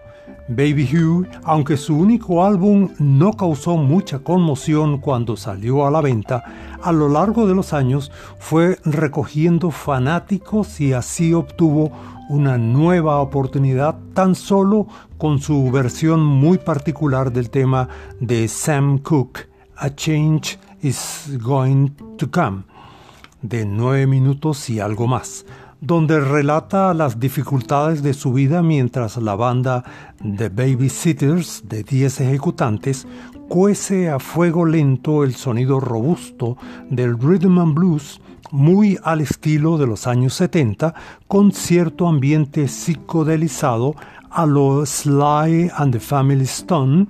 Baby 0.48 0.90
Hugh, 0.92 1.28
aunque 1.44 1.78
su 1.78 1.96
único 1.96 2.44
álbum 2.44 2.90
no 3.00 3.34
causó 3.34 3.78
mucha 3.78 4.20
conmoción 4.20 5.00
cuando 5.00 5.38
salió 5.38 5.86
a 5.86 5.92
la 5.92 6.02
venta, 6.02 6.44
a 6.82 6.92
lo 6.92 7.10
largo 7.10 7.48
de 7.48 7.56
los 7.56 7.74
años 7.74 8.12
fue 8.40 8.78
recogiendo 8.84 9.72
fanáticos 9.72 10.82
y 10.82 10.94
así 10.94 11.34
obtuvo 11.34 11.92
una 12.30 12.58
nueva 12.58 13.20
oportunidad 13.20 13.98
tan 14.14 14.36
solo 14.36 14.88
con 15.18 15.40
su 15.40 15.70
versión 15.72 16.24
muy 16.24 16.58
particular 16.58 17.32
del 17.32 17.50
tema 17.50 17.90
de 18.20 18.48
Sam 18.48 19.00
Cooke, 19.00 19.50
A 19.76 19.94
Change 19.94 20.58
is 20.82 21.38
Going 21.42 21.90
to 22.18 22.32
Come, 22.32 22.64
de 23.42 23.66
nueve 23.66 24.08
minutos 24.08 24.70
y 24.70 24.80
algo 24.80 25.08
más 25.08 25.46
donde 25.82 26.20
relata 26.20 26.94
las 26.94 27.20
dificultades 27.20 28.04
de 28.04 28.14
su 28.14 28.32
vida 28.32 28.62
mientras 28.62 29.18
la 29.18 29.36
banda 29.36 29.84
The 30.22 30.50
Babysitters 30.50 31.64
de 31.68 31.82
10 31.82 32.22
ejecutantes 32.22 33.08
cuece 33.50 34.10
a 34.10 34.20
fuego 34.20 34.66
lento 34.66 35.24
el 35.24 35.34
sonido 35.34 35.80
robusto 35.80 36.56
del 36.92 37.18
rhythm 37.18 37.58
and 37.58 37.74
blues 37.74 38.22
muy 38.52 39.00
al 39.04 39.22
estilo 39.22 39.80
de 39.80 39.88
los 39.88 40.06
años 40.06 40.36
70 40.36 40.94
con 41.28 41.52
cierto 41.52 42.08
ambiente 42.08 42.68
psicodelizado 42.68 43.96
a 44.30 44.46
lo 44.46 44.86
Sly 44.86 45.72
and 45.76 45.94
the 45.94 46.00
Family 46.00 46.44
Stone 46.44 47.08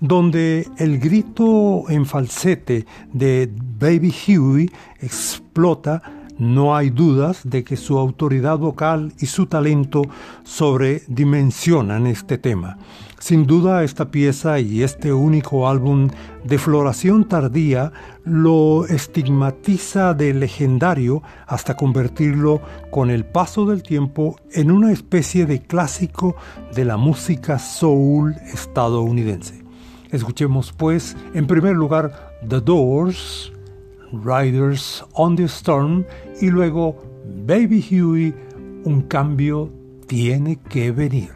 donde 0.00 0.66
el 0.78 0.98
grito 0.98 1.90
en 1.90 2.06
falsete 2.06 2.86
de 3.12 3.52
Baby 3.78 4.14
Huey 4.26 4.70
explota 5.00 6.02
no 6.38 6.76
hay 6.76 6.90
dudas 6.90 7.40
de 7.44 7.64
que 7.64 7.76
su 7.76 7.98
autoridad 7.98 8.58
vocal 8.58 9.12
y 9.18 9.26
su 9.26 9.46
talento 9.46 10.02
sobredimensionan 10.44 12.06
este 12.06 12.38
tema. 12.38 12.78
Sin 13.18 13.46
duda 13.46 13.84
esta 13.84 14.10
pieza 14.10 14.60
y 14.60 14.82
este 14.82 15.12
único 15.12 15.66
álbum 15.66 16.10
de 16.44 16.58
floración 16.58 17.24
tardía 17.24 17.90
lo 18.24 18.84
estigmatiza 18.84 20.12
de 20.12 20.34
legendario 20.34 21.22
hasta 21.46 21.74
convertirlo 21.74 22.60
con 22.90 23.08
el 23.08 23.24
paso 23.24 23.64
del 23.64 23.82
tiempo 23.82 24.36
en 24.52 24.70
una 24.70 24.92
especie 24.92 25.46
de 25.46 25.62
clásico 25.62 26.36
de 26.74 26.84
la 26.84 26.98
música 26.98 27.58
soul 27.58 28.34
estadounidense. 28.52 29.64
Escuchemos 30.10 30.72
pues 30.72 31.16
en 31.32 31.46
primer 31.46 31.74
lugar 31.74 32.36
The 32.46 32.60
Doors, 32.60 33.50
Riders 34.12 35.04
on 35.14 35.34
the 35.34 35.44
Storm 35.44 36.04
y 36.40 36.50
luego 36.50 36.96
Baby 37.46 37.84
Huey, 37.90 38.34
un 38.84 39.02
cambio 39.02 39.70
tiene 40.06 40.58
que 40.68 40.92
venir. 40.92 41.30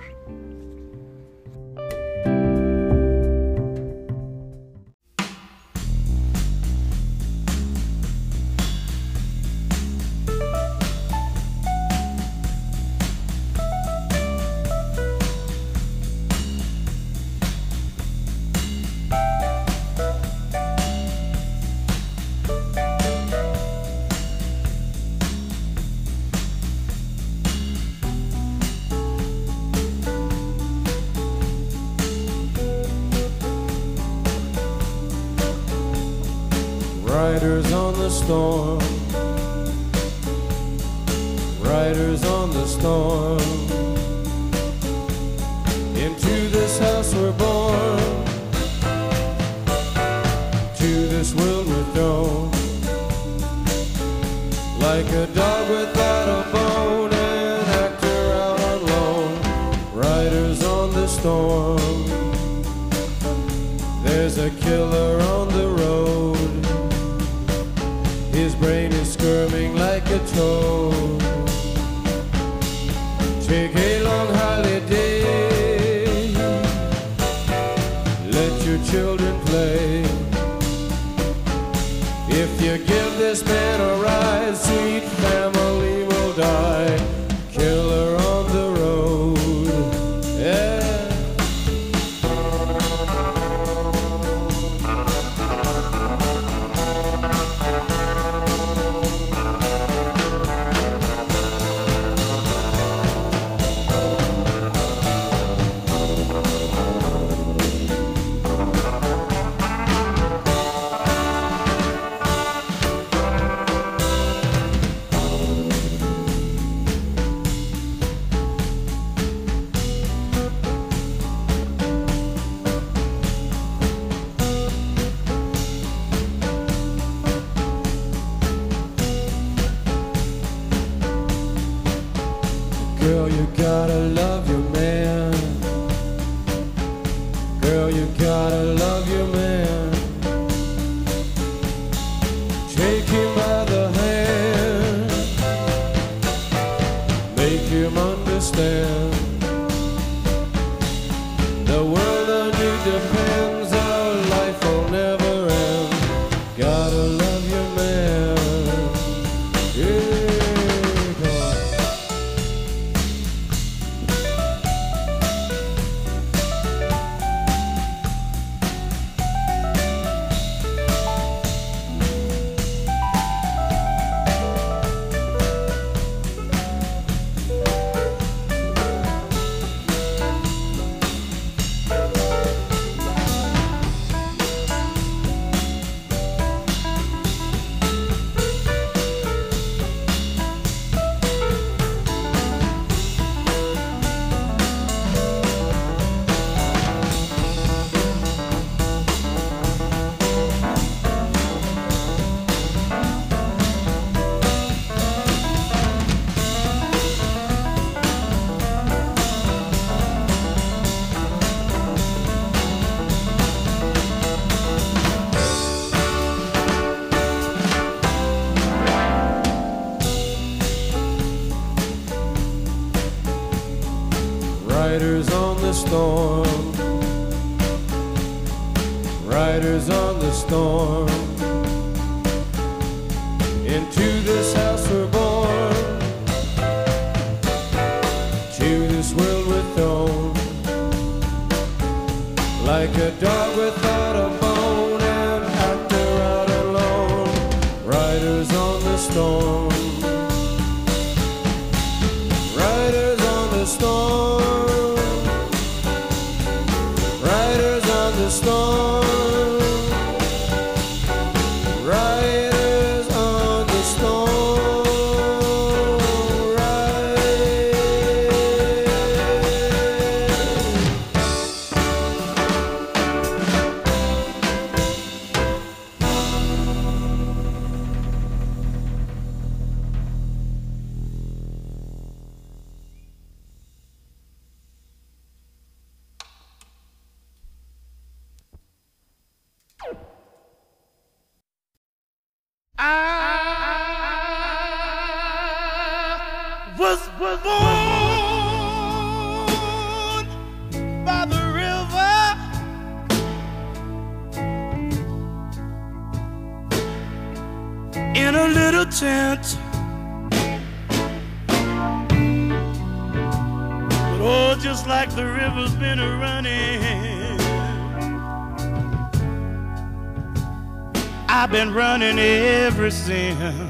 in 323.10 323.67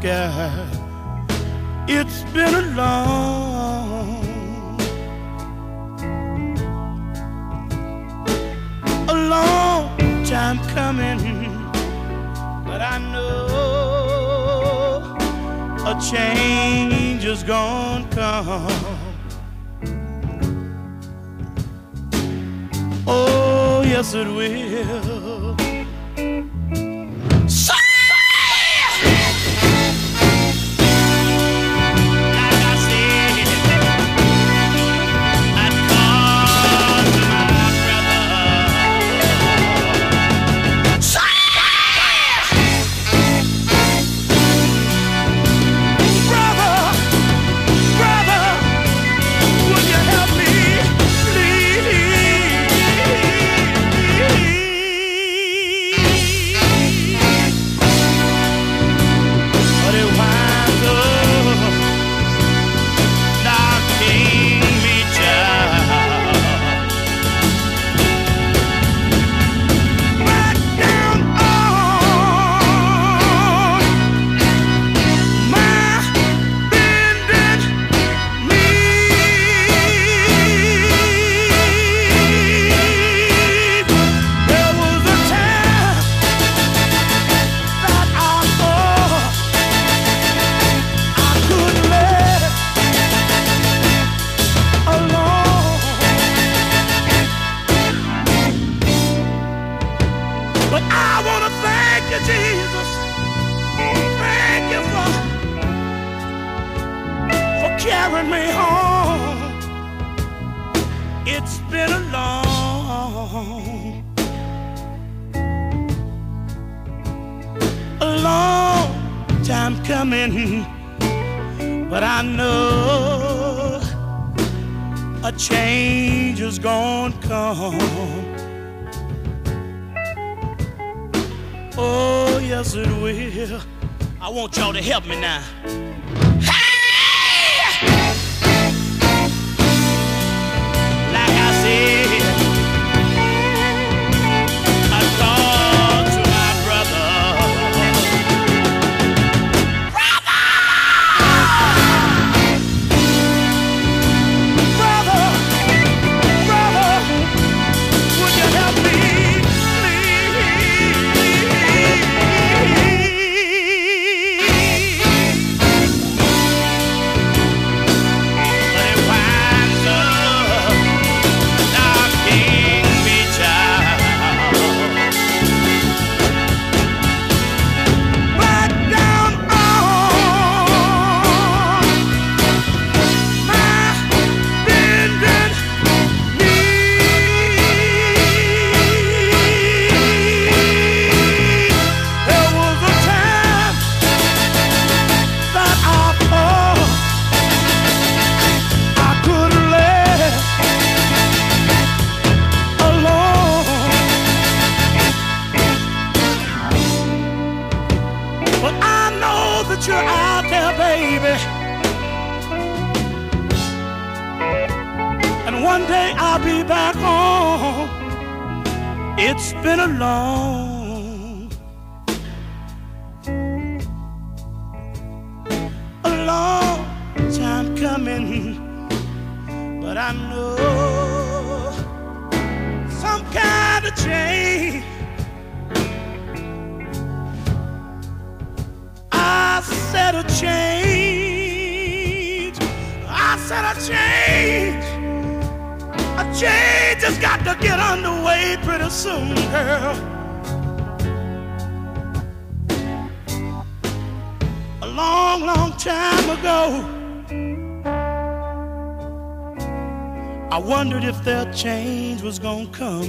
sky. 0.00 0.57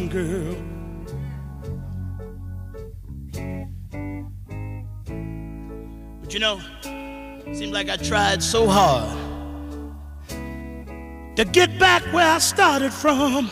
Girl. 0.09 0.55
But 6.21 6.33
you 6.33 6.39
know, 6.39 6.59
seemed 7.53 7.73
like 7.73 7.89
I 7.89 7.97
tried 7.97 8.41
so 8.41 8.67
hard 8.67 9.17
to 11.35 11.45
get 11.45 11.79
back 11.79 12.03
where 12.13 12.27
I 12.27 12.39
started 12.39 12.93
from. 12.93 13.49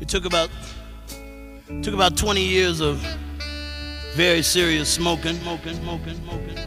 It 0.00 0.08
took 0.08 0.24
about 0.24 0.50
took 1.82 1.94
about 1.94 2.16
20 2.16 2.40
years 2.42 2.80
of 2.80 2.96
very 4.14 4.42
serious 4.42 4.88
smoking, 4.88 5.38
smoking, 5.40 5.74
smoking, 5.74 6.16
smoking. 6.16 6.58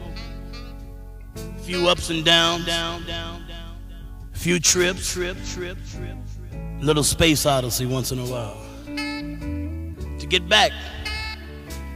A 1.36 1.60
few 1.64 1.88
ups 1.88 2.10
and 2.10 2.24
downs, 2.24 2.66
down, 2.66 3.06
down, 3.06 3.31
few 4.42 4.60
trips, 4.60 5.14
trip, 5.14 5.38
trip, 5.46 5.78
trip. 5.92 6.18
Little 6.80 7.04
space 7.04 7.46
odyssey 7.46 7.86
once 7.86 8.12
in 8.12 8.18
a 8.18 8.26
while. 8.26 8.58
To 10.18 10.26
get 10.28 10.50
back, 10.50 10.72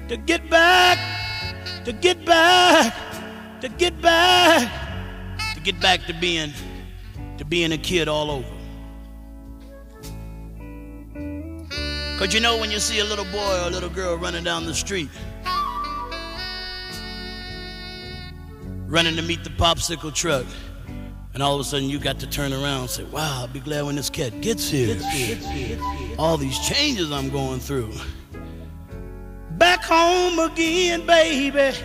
to 0.10 0.16
get 0.16 0.48
back, 0.48 1.00
to 1.86 1.92
get 1.92 2.24
back, 2.24 2.94
to 3.62 3.68
get 3.68 4.00
back, 4.00 4.72
to 5.56 5.60
get 5.62 5.82
back 5.82 6.06
to 6.06 6.14
being, 6.14 6.54
to 7.40 7.46
being 7.46 7.72
a 7.72 7.80
kid 7.80 8.08
all 8.08 8.30
over. 8.30 8.48
Cause 12.20 12.32
you 12.32 12.40
know 12.40 12.60
when 12.60 12.70
you 12.70 12.80
see 12.80 13.00
a 13.00 13.06
little 13.06 13.26
boy 13.26 13.64
or 13.64 13.68
a 13.68 13.72
little 13.72 13.90
girl 13.90 14.18
running 14.18 14.44
down 14.44 14.68
the 14.68 14.76
street, 14.76 15.10
running 18.86 19.16
to 19.16 19.24
meet 19.24 19.44
the 19.44 19.50
popsicle 19.50 20.14
truck, 20.14 20.46
and 21.36 21.44
all 21.44 21.54
of 21.54 21.62
a 21.62 21.64
sudden 21.66 21.90
you 21.90 22.00
got 22.00 22.18
to 22.20 22.28
turn 22.28 22.54
around 22.54 22.80
and 22.80 22.90
say, 22.90 23.04
wow, 23.04 23.42
I'll 23.42 23.48
be 23.50 23.60
glad 23.60 23.84
when 23.84 23.98
this 23.98 24.10
cat 24.10 24.40
gets 24.40 24.70
here. 24.70 24.98
All 26.18 26.38
these 26.38 26.58
changes 26.60 27.12
I'm 27.12 27.30
going 27.30 27.60
through. 27.60 27.92
Back 29.52 29.84
home 29.84 30.40
again, 30.40 31.06
baby. 31.06 31.78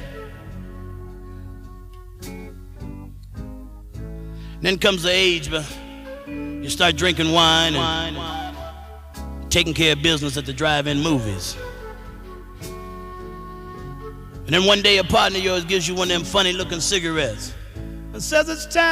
Then 4.60 4.78
comes 4.78 5.02
the 5.02 5.10
age, 5.10 5.50
but 5.50 5.66
you 6.28 6.70
start 6.70 6.94
drinking 6.94 7.32
wine 7.32 7.74
and 7.74 9.50
taking 9.50 9.74
care 9.74 9.94
of 9.94 10.02
business 10.02 10.36
at 10.36 10.46
the 10.46 10.52
drive-in 10.52 11.00
movies. 11.00 11.56
And 14.46 14.54
then 14.54 14.64
one 14.64 14.80
day 14.80 14.98
a 14.98 15.04
partner 15.04 15.38
of 15.38 15.44
yours 15.44 15.64
gives 15.64 15.88
you 15.88 15.96
one 15.96 16.08
of 16.08 16.18
them 16.18 16.24
funny 16.24 16.52
looking 16.52 16.78
cigarettes 16.80 17.52
says 18.22 18.48
it's 18.48 18.66
time 18.66 18.90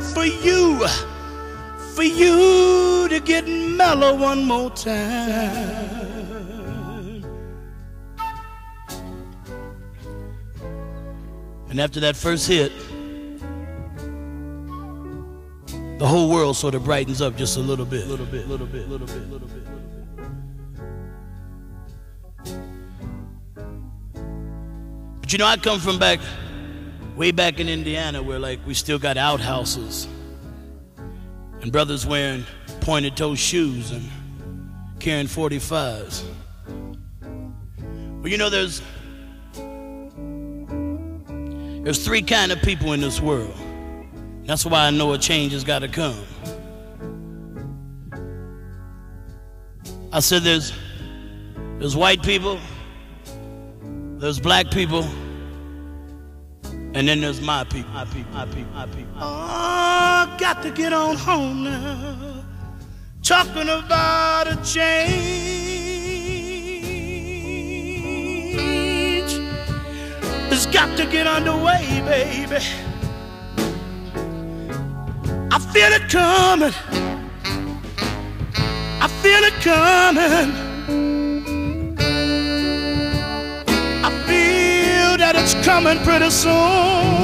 for 0.00 0.24
you, 0.24 0.86
for 1.94 2.02
you 2.02 3.08
to 3.08 3.20
get 3.20 3.48
mellow 3.48 4.14
one 4.14 4.44
more 4.44 4.70
time. 4.70 6.10
And 11.70 11.80
after 11.80 12.00
that 12.00 12.16
first 12.16 12.48
hit, 12.48 12.72
the 15.98 16.06
whole 16.06 16.28
world 16.28 16.56
sort 16.56 16.74
of 16.74 16.84
brightens 16.84 17.22
up 17.22 17.36
just 17.36 17.56
a 17.56 17.60
little 17.60 17.84
bit. 17.84 18.06
Little 18.08 18.26
bit, 18.26 18.48
little 18.48 18.66
bit, 18.66 18.88
little 18.88 19.06
bit, 19.06 19.28
little 19.28 19.46
bit, 19.46 19.70
little 19.70 19.86
bit. 19.86 19.90
But 25.20 25.32
you 25.32 25.38
know, 25.38 25.46
I 25.46 25.56
come 25.58 25.78
from 25.78 25.98
back, 26.00 26.18
way 27.16 27.30
back 27.30 27.60
in 27.60 27.68
Indiana, 27.68 28.22
where 28.22 28.38
like 28.38 28.60
we 28.66 28.74
still 28.74 28.98
got 28.98 29.16
outhouses 29.16 30.06
and 31.62 31.70
brothers 31.72 32.06
wearing 32.06 32.44
pointed 32.80 33.16
toe 33.16 33.34
shoes 33.34 33.90
and 33.90 34.08
carrying 34.98 35.26
45s. 35.26 36.24
Well, 38.20 38.28
you 38.28 38.38
know, 38.38 38.50
there's 38.50 38.82
there's 41.82 42.04
three 42.04 42.22
kind 42.22 42.52
of 42.52 42.60
people 42.62 42.92
in 42.92 43.00
this 43.00 43.20
world. 43.20 43.54
That's 44.44 44.66
why 44.66 44.86
I 44.86 44.90
know 44.90 45.12
a 45.12 45.18
change 45.18 45.52
has 45.52 45.64
got 45.64 45.80
to 45.80 45.88
come. 45.88 46.24
I 50.12 50.20
said 50.20 50.42
there's 50.42 50.72
there's 51.78 51.96
white 51.96 52.22
people, 52.22 52.58
there's 54.18 54.40
black 54.40 54.70
people, 54.70 55.08
and 56.94 57.06
then 57.06 57.20
there's 57.20 57.40
my 57.40 57.64
people. 57.64 57.90
My 57.92 58.04
people, 58.04 58.32
my 58.32 58.46
people, 58.46 58.72
my 58.74 58.86
people. 58.86 59.12
Oh, 59.16 60.36
got 60.38 60.62
to 60.62 60.70
get 60.70 60.92
on 60.92 61.16
home 61.16 61.64
now. 61.64 62.44
Talking 63.22 63.68
about 63.68 64.48
a 64.48 64.56
change. 64.64 65.40
It's 70.52 70.66
got 70.66 70.96
to 70.96 71.06
get 71.06 71.26
underway, 71.26 72.02
baby. 72.06 72.64
I 75.52 75.58
feel 75.72 75.92
it 75.92 76.08
coming. 76.08 76.74
I 79.02 79.08
feel 79.22 79.44
it 79.44 79.54
coming. 79.62 81.19
That 85.32 85.42
it's 85.42 85.54
coming 85.64 85.98
pretty 86.02 86.28
soon. 86.30 87.20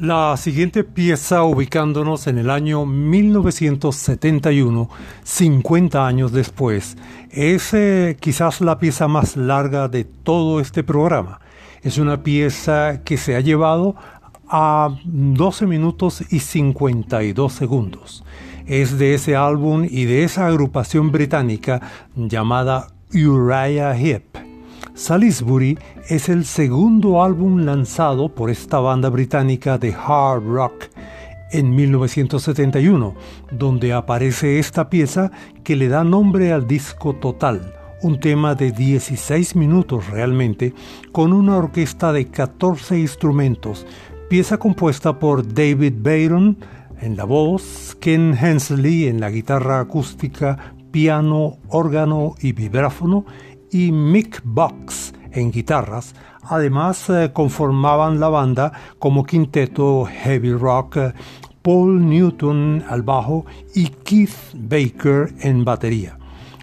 La 0.00 0.36
siguiente 0.38 0.82
pieza 0.82 1.42
ubicándonos 1.42 2.26
en 2.26 2.38
el 2.38 2.48
año 2.48 2.86
1971, 2.86 4.88
50 5.24 6.06
años 6.06 6.32
después, 6.32 6.96
es 7.30 7.74
eh, 7.74 8.16
quizás 8.18 8.62
la 8.62 8.78
pieza 8.78 9.08
más 9.08 9.36
larga 9.36 9.88
de 9.88 10.04
todo 10.04 10.58
este 10.58 10.82
programa. 10.82 11.42
Es 11.82 11.98
una 11.98 12.22
pieza 12.22 13.02
que 13.04 13.18
se 13.18 13.36
ha 13.36 13.40
llevado 13.40 13.94
a 14.48 14.96
12 15.04 15.66
minutos 15.66 16.24
y 16.30 16.38
52 16.38 17.52
segundos. 17.52 18.24
Es 18.64 18.98
de 18.98 19.12
ese 19.12 19.36
álbum 19.36 19.84
y 19.84 20.06
de 20.06 20.24
esa 20.24 20.46
agrupación 20.46 21.12
británica 21.12 21.82
llamada 22.16 22.86
Uriah 23.12 23.94
Heep. 23.94 24.49
Salisbury 25.00 25.78
es 26.10 26.28
el 26.28 26.44
segundo 26.44 27.22
álbum 27.22 27.64
lanzado 27.64 28.34
por 28.34 28.50
esta 28.50 28.80
banda 28.80 29.08
británica 29.08 29.78
de 29.78 29.94
hard 29.94 30.44
rock 30.44 30.90
en 31.52 31.74
1971, 31.74 33.14
donde 33.50 33.94
aparece 33.94 34.58
esta 34.58 34.90
pieza 34.90 35.32
que 35.64 35.74
le 35.74 35.88
da 35.88 36.04
nombre 36.04 36.52
al 36.52 36.66
disco 36.66 37.14
total, 37.14 37.74
un 38.02 38.20
tema 38.20 38.54
de 38.54 38.72
16 38.72 39.56
minutos 39.56 40.10
realmente, 40.10 40.74
con 41.12 41.32
una 41.32 41.56
orquesta 41.56 42.12
de 42.12 42.26
14 42.26 42.98
instrumentos, 42.98 43.86
pieza 44.28 44.58
compuesta 44.58 45.18
por 45.18 45.54
David 45.54 45.94
Bayron 45.96 46.58
en 47.00 47.16
la 47.16 47.24
voz, 47.24 47.96
Ken 48.00 48.36
Hensley 48.38 49.06
en 49.06 49.18
la 49.18 49.30
guitarra 49.30 49.80
acústica, 49.80 50.74
piano, 50.90 51.58
órgano 51.68 52.34
y 52.40 52.52
vibráfono, 52.52 53.24
y 53.70 53.92
Mick 53.92 54.40
Box 54.44 55.12
en 55.32 55.50
guitarras. 55.50 56.14
Además 56.42 57.08
eh, 57.10 57.30
conformaban 57.32 58.20
la 58.20 58.28
banda 58.28 58.72
como 58.98 59.24
quinteto 59.24 60.04
heavy 60.06 60.52
rock 60.52 60.96
eh, 60.96 61.12
Paul 61.62 62.08
Newton 62.08 62.84
al 62.88 63.02
bajo 63.02 63.44
y 63.74 63.88
Keith 63.88 64.34
Baker 64.54 65.34
en 65.40 65.64
batería. 65.64 66.18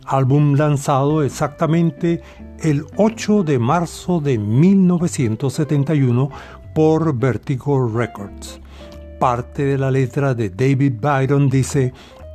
Álbum 0.06 0.56
lanzado 0.56 1.22
exactamente 1.22 2.22
el 2.62 2.86
8 2.96 3.44
de 3.44 3.60
marzo 3.60 4.20
de 4.20 4.38
1971 4.38 6.30
por 6.74 7.16
Vertigo 7.18 7.88
Records. 7.88 8.60
Parte 9.20 9.66
de 9.66 9.78
la 9.78 9.92
letra 9.92 10.34
de 10.34 10.50
David 10.50 10.94
Byron 11.02 11.50
dice, 11.50 11.94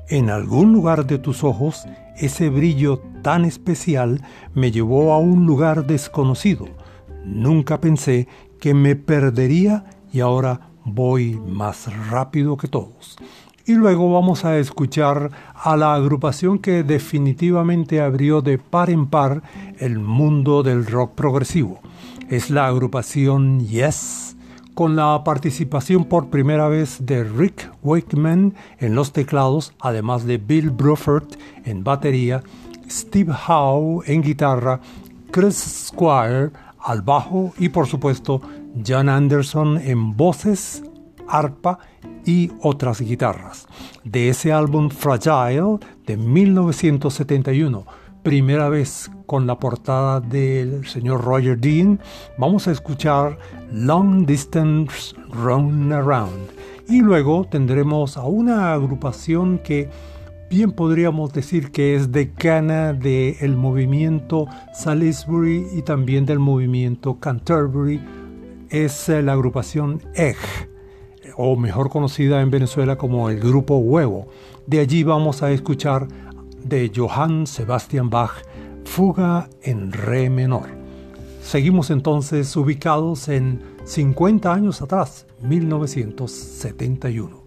en 0.08 0.30
algún 0.30 0.72
lugar 0.72 1.06
de 1.06 1.18
tus 1.18 1.42
ojos, 1.42 1.86
ese 2.16 2.50
brillo 2.50 3.02
tan 3.22 3.44
especial 3.44 4.22
me 4.54 4.70
llevó 4.70 5.12
a 5.12 5.18
un 5.18 5.46
lugar 5.46 5.86
desconocido. 5.86 6.66
Nunca 7.24 7.80
pensé 7.80 8.28
que 8.60 8.74
me 8.74 8.96
perdería 8.96 9.84
y 10.12 10.20
ahora 10.20 10.72
voy 10.84 11.40
más 11.46 11.88
rápido 12.10 12.56
que 12.56 12.68
todos. 12.68 13.16
Y 13.64 13.74
luego 13.74 14.12
vamos 14.12 14.44
a 14.44 14.58
escuchar 14.58 15.30
a 15.54 15.76
la 15.76 15.94
agrupación 15.94 16.58
que 16.58 16.82
definitivamente 16.82 18.00
abrió 18.00 18.42
de 18.42 18.58
par 18.58 18.90
en 18.90 19.06
par 19.06 19.42
el 19.78 20.00
mundo 20.00 20.64
del 20.64 20.84
rock 20.84 21.14
progresivo. 21.14 21.80
Es 22.28 22.50
la 22.50 22.66
agrupación 22.66 23.60
Yes, 23.60 24.31
con 24.74 24.96
la 24.96 25.22
participación 25.24 26.04
por 26.04 26.30
primera 26.30 26.68
vez 26.68 26.98
de 27.00 27.24
Rick 27.24 27.70
Wakeman 27.82 28.54
en 28.78 28.94
los 28.94 29.12
teclados, 29.12 29.74
además 29.80 30.24
de 30.24 30.38
Bill 30.38 30.70
Bruford 30.70 31.28
en 31.64 31.84
batería, 31.84 32.42
Steve 32.88 33.32
Howe 33.48 34.02
en 34.06 34.22
guitarra, 34.22 34.80
Chris 35.30 35.88
Squire 35.88 36.50
al 36.78 37.02
bajo 37.02 37.52
y 37.58 37.68
por 37.68 37.86
supuesto 37.86 38.40
John 38.86 39.08
Anderson 39.08 39.78
en 39.78 40.16
voces, 40.16 40.82
arpa 41.28 41.78
y 42.24 42.50
otras 42.60 43.00
guitarras. 43.00 43.66
De 44.04 44.28
ese 44.28 44.52
álbum 44.52 44.90
Fragile 44.90 45.78
de 46.06 46.16
1971, 46.16 47.84
primera 48.22 48.68
vez 48.68 49.10
con 49.26 49.46
la 49.46 49.58
portada 49.58 50.20
del 50.20 50.86
señor 50.86 51.24
Roger 51.24 51.58
Dean, 51.58 51.98
vamos 52.38 52.68
a 52.68 52.72
escuchar 52.72 53.38
Long 53.72 54.26
Distance 54.26 55.14
Run 55.30 55.92
Around. 55.92 56.50
Y 56.88 57.00
luego 57.00 57.46
tendremos 57.50 58.16
a 58.16 58.24
una 58.24 58.72
agrupación 58.74 59.58
que 59.58 59.88
bien 60.50 60.72
podríamos 60.72 61.32
decir 61.32 61.72
que 61.72 61.96
es 61.96 62.12
decana 62.12 62.92
del 62.92 63.56
movimiento 63.56 64.46
Salisbury 64.74 65.66
y 65.74 65.82
también 65.82 66.24
del 66.26 66.38
movimiento 66.38 67.18
Canterbury, 67.18 68.00
es 68.70 69.08
eh, 69.08 69.22
la 69.22 69.32
agrupación 69.32 70.00
EG, 70.14 70.36
o 71.36 71.56
mejor 71.56 71.90
conocida 71.90 72.40
en 72.40 72.50
Venezuela 72.50 72.96
como 72.96 73.28
el 73.30 73.40
Grupo 73.40 73.78
Huevo. 73.78 74.28
De 74.66 74.78
allí 74.78 75.02
vamos 75.02 75.42
a 75.42 75.50
escuchar 75.50 76.06
de 76.64 76.90
Johann 76.94 77.46
Sebastian 77.46 78.10
Bach, 78.10 78.42
Fuga 78.84 79.48
en 79.62 79.92
Re 79.92 80.28
menor. 80.30 80.68
Seguimos 81.42 81.90
entonces 81.90 82.54
ubicados 82.56 83.28
en 83.28 83.60
50 83.84 84.52
años 84.52 84.82
atrás, 84.82 85.26
1971. 85.40 87.41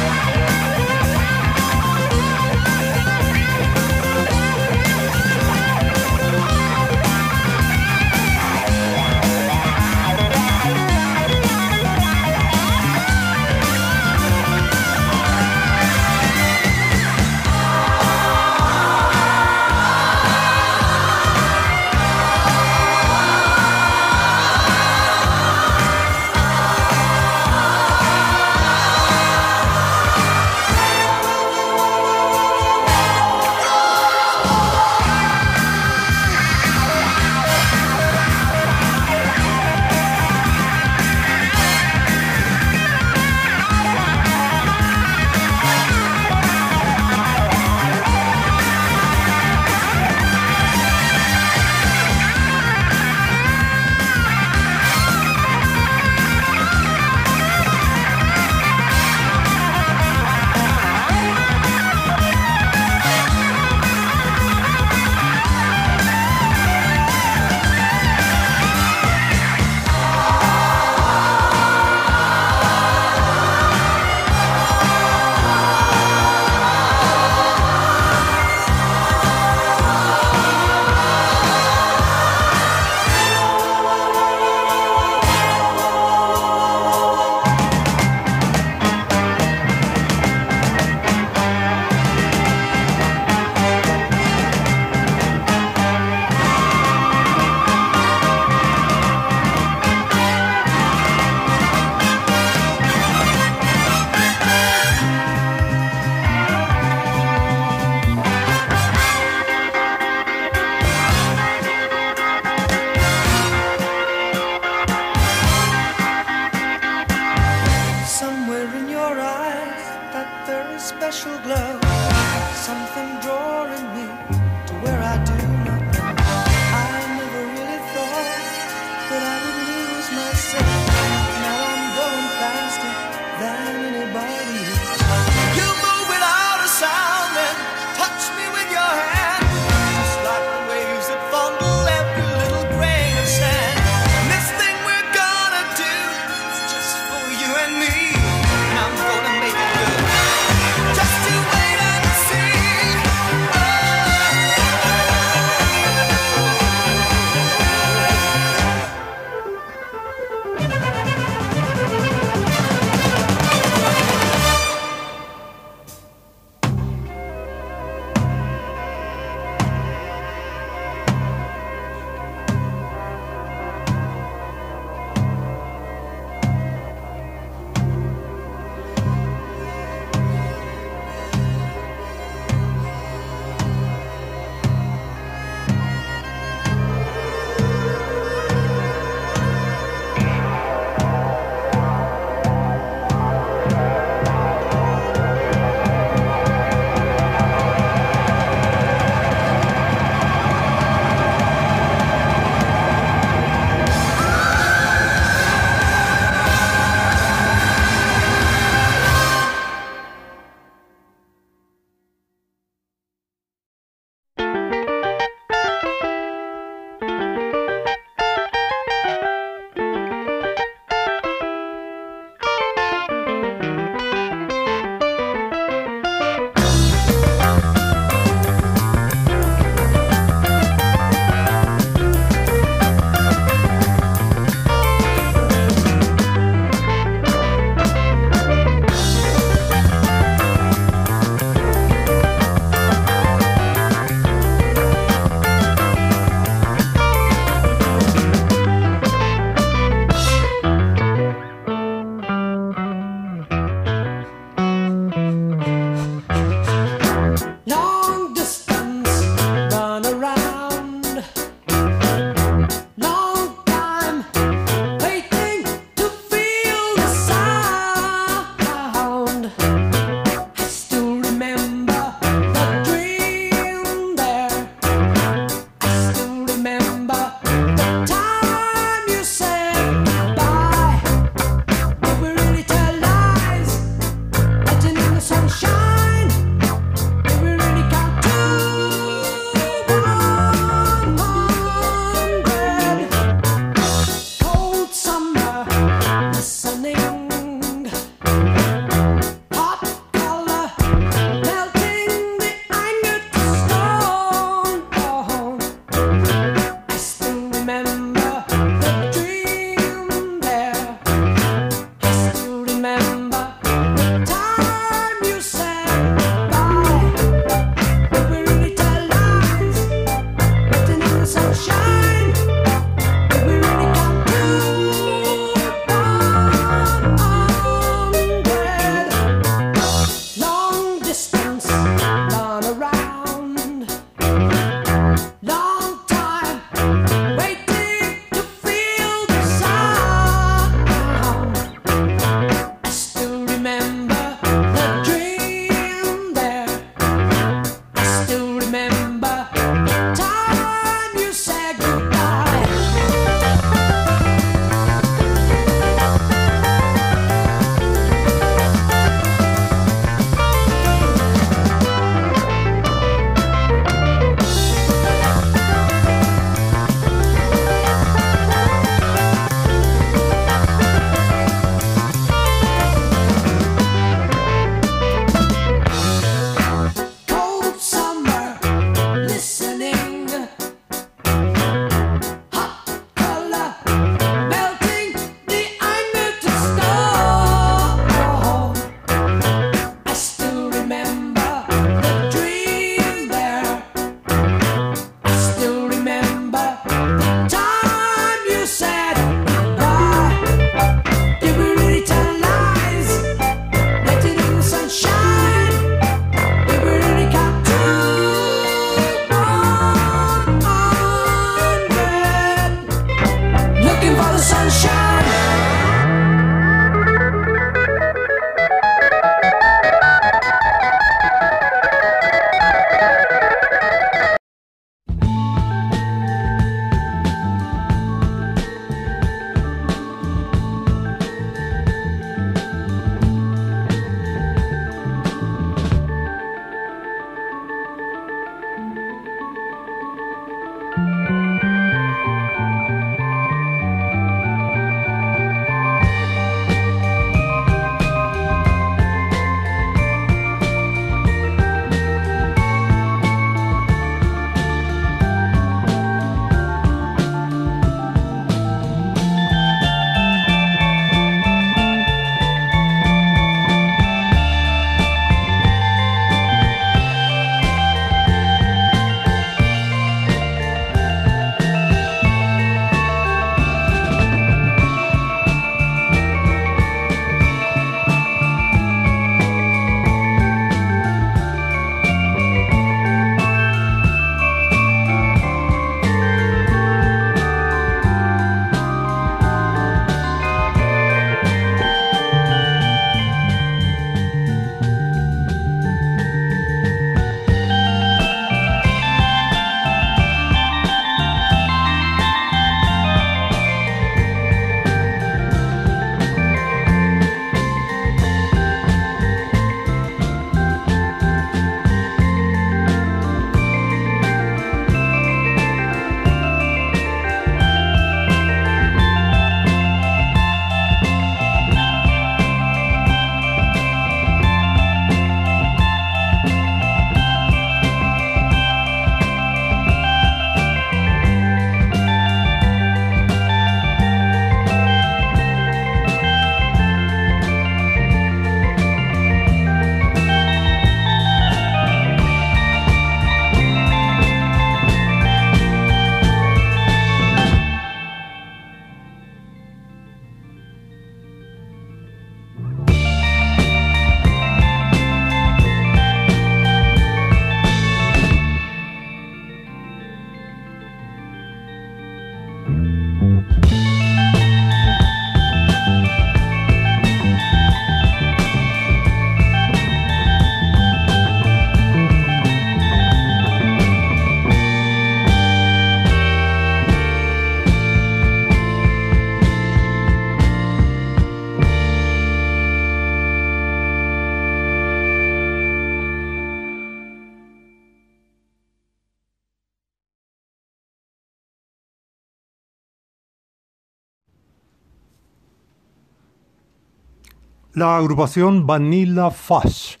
La 597.76 597.98
agrupación 597.98 598.66
Vanilla 598.66 599.30
Fudge, 599.30 600.00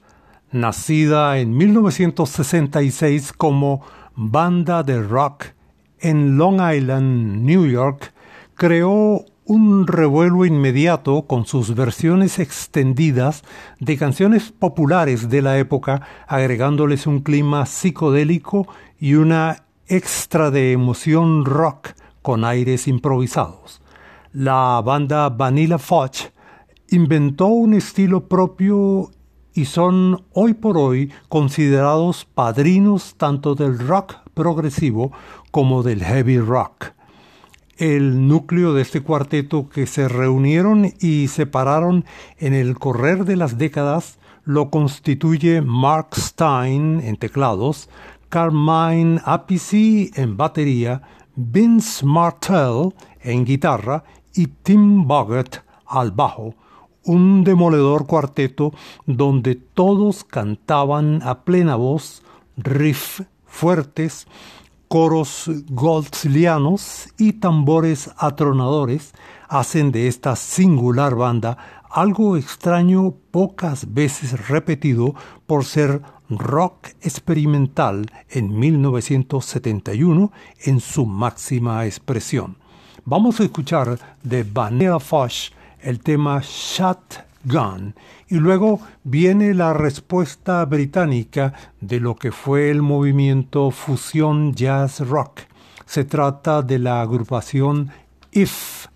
nacida 0.50 1.38
en 1.38 1.54
1966 1.54 3.34
como 3.34 3.82
banda 4.14 4.82
de 4.82 5.02
rock 5.02 5.48
en 6.00 6.38
Long 6.38 6.58
Island, 6.74 7.42
New 7.42 7.66
York, 7.66 8.14
creó 8.54 9.26
un 9.44 9.86
revuelo 9.86 10.46
inmediato 10.46 11.26
con 11.26 11.44
sus 11.44 11.74
versiones 11.74 12.38
extendidas 12.38 13.44
de 13.78 13.98
canciones 13.98 14.52
populares 14.52 15.28
de 15.28 15.42
la 15.42 15.58
época, 15.58 16.00
agregándoles 16.28 17.06
un 17.06 17.20
clima 17.20 17.66
psicodélico 17.66 18.66
y 18.98 19.16
una 19.16 19.64
extra 19.86 20.50
de 20.50 20.72
emoción 20.72 21.44
rock 21.44 21.90
con 22.22 22.42
aires 22.42 22.88
improvisados. 22.88 23.82
La 24.32 24.80
banda 24.82 25.28
Vanilla 25.28 25.76
Fudge 25.76 26.32
inventó 26.88 27.46
un 27.46 27.74
estilo 27.74 28.28
propio 28.28 29.10
y 29.54 29.64
son 29.64 30.24
hoy 30.32 30.54
por 30.54 30.76
hoy 30.76 31.12
considerados 31.28 32.24
padrinos 32.24 33.14
tanto 33.16 33.54
del 33.54 33.78
rock 33.78 34.16
progresivo 34.34 35.12
como 35.50 35.82
del 35.82 36.04
heavy 36.04 36.38
rock. 36.38 36.92
El 37.78 38.28
núcleo 38.28 38.72
de 38.72 38.82
este 38.82 39.02
cuarteto 39.02 39.68
que 39.68 39.86
se 39.86 40.08
reunieron 40.08 40.92
y 41.00 41.28
separaron 41.28 42.04
en 42.38 42.54
el 42.54 42.78
correr 42.78 43.24
de 43.24 43.36
las 43.36 43.58
décadas 43.58 44.18
lo 44.44 44.70
constituye 44.70 45.60
Mark 45.60 46.14
Stein 46.16 47.00
en 47.00 47.16
teclados, 47.16 47.90
Carmine 48.28 49.20
Appice 49.24 50.10
en 50.14 50.36
batería, 50.36 51.02
Vince 51.34 52.04
Martell 52.06 52.94
en 53.20 53.44
guitarra 53.44 54.04
y 54.34 54.46
Tim 54.46 55.06
Boggett 55.06 55.62
al 55.86 56.12
bajo, 56.12 56.54
un 57.06 57.44
demoledor 57.44 58.06
cuarteto 58.06 58.72
donde 59.06 59.54
todos 59.54 60.24
cantaban 60.24 61.22
a 61.22 61.44
plena 61.44 61.76
voz, 61.76 62.22
riff 62.56 63.22
fuertes, 63.46 64.26
coros 64.88 65.50
goldslianos 65.68 67.08
y 67.18 67.34
tambores 67.34 68.10
atronadores 68.18 69.14
hacen 69.48 69.92
de 69.92 70.08
esta 70.08 70.36
singular 70.36 71.14
banda 71.14 71.82
algo 71.90 72.36
extraño 72.36 73.14
pocas 73.30 73.94
veces 73.94 74.48
repetido 74.48 75.14
por 75.46 75.64
ser 75.64 76.02
rock 76.28 76.88
experimental 77.00 78.10
en 78.28 78.58
1971 78.58 80.32
en 80.64 80.80
su 80.80 81.06
máxima 81.06 81.86
expresión. 81.86 82.56
Vamos 83.04 83.40
a 83.40 83.44
escuchar 83.44 84.18
de 84.22 84.42
Vanilla 84.42 84.98
Fosh 84.98 85.50
el 85.86 86.00
tema 86.00 86.42
Shotgun 86.42 87.94
y 88.28 88.34
luego 88.34 88.80
viene 89.04 89.54
la 89.54 89.72
respuesta 89.72 90.64
británica 90.64 91.54
de 91.80 92.00
lo 92.00 92.16
que 92.16 92.32
fue 92.32 92.70
el 92.70 92.82
movimiento 92.82 93.70
fusión 93.70 94.52
jazz 94.52 94.98
rock. 95.00 95.42
Se 95.86 96.04
trata 96.04 96.62
de 96.62 96.80
la 96.80 97.00
agrupación 97.00 97.92
IF, 98.32 98.86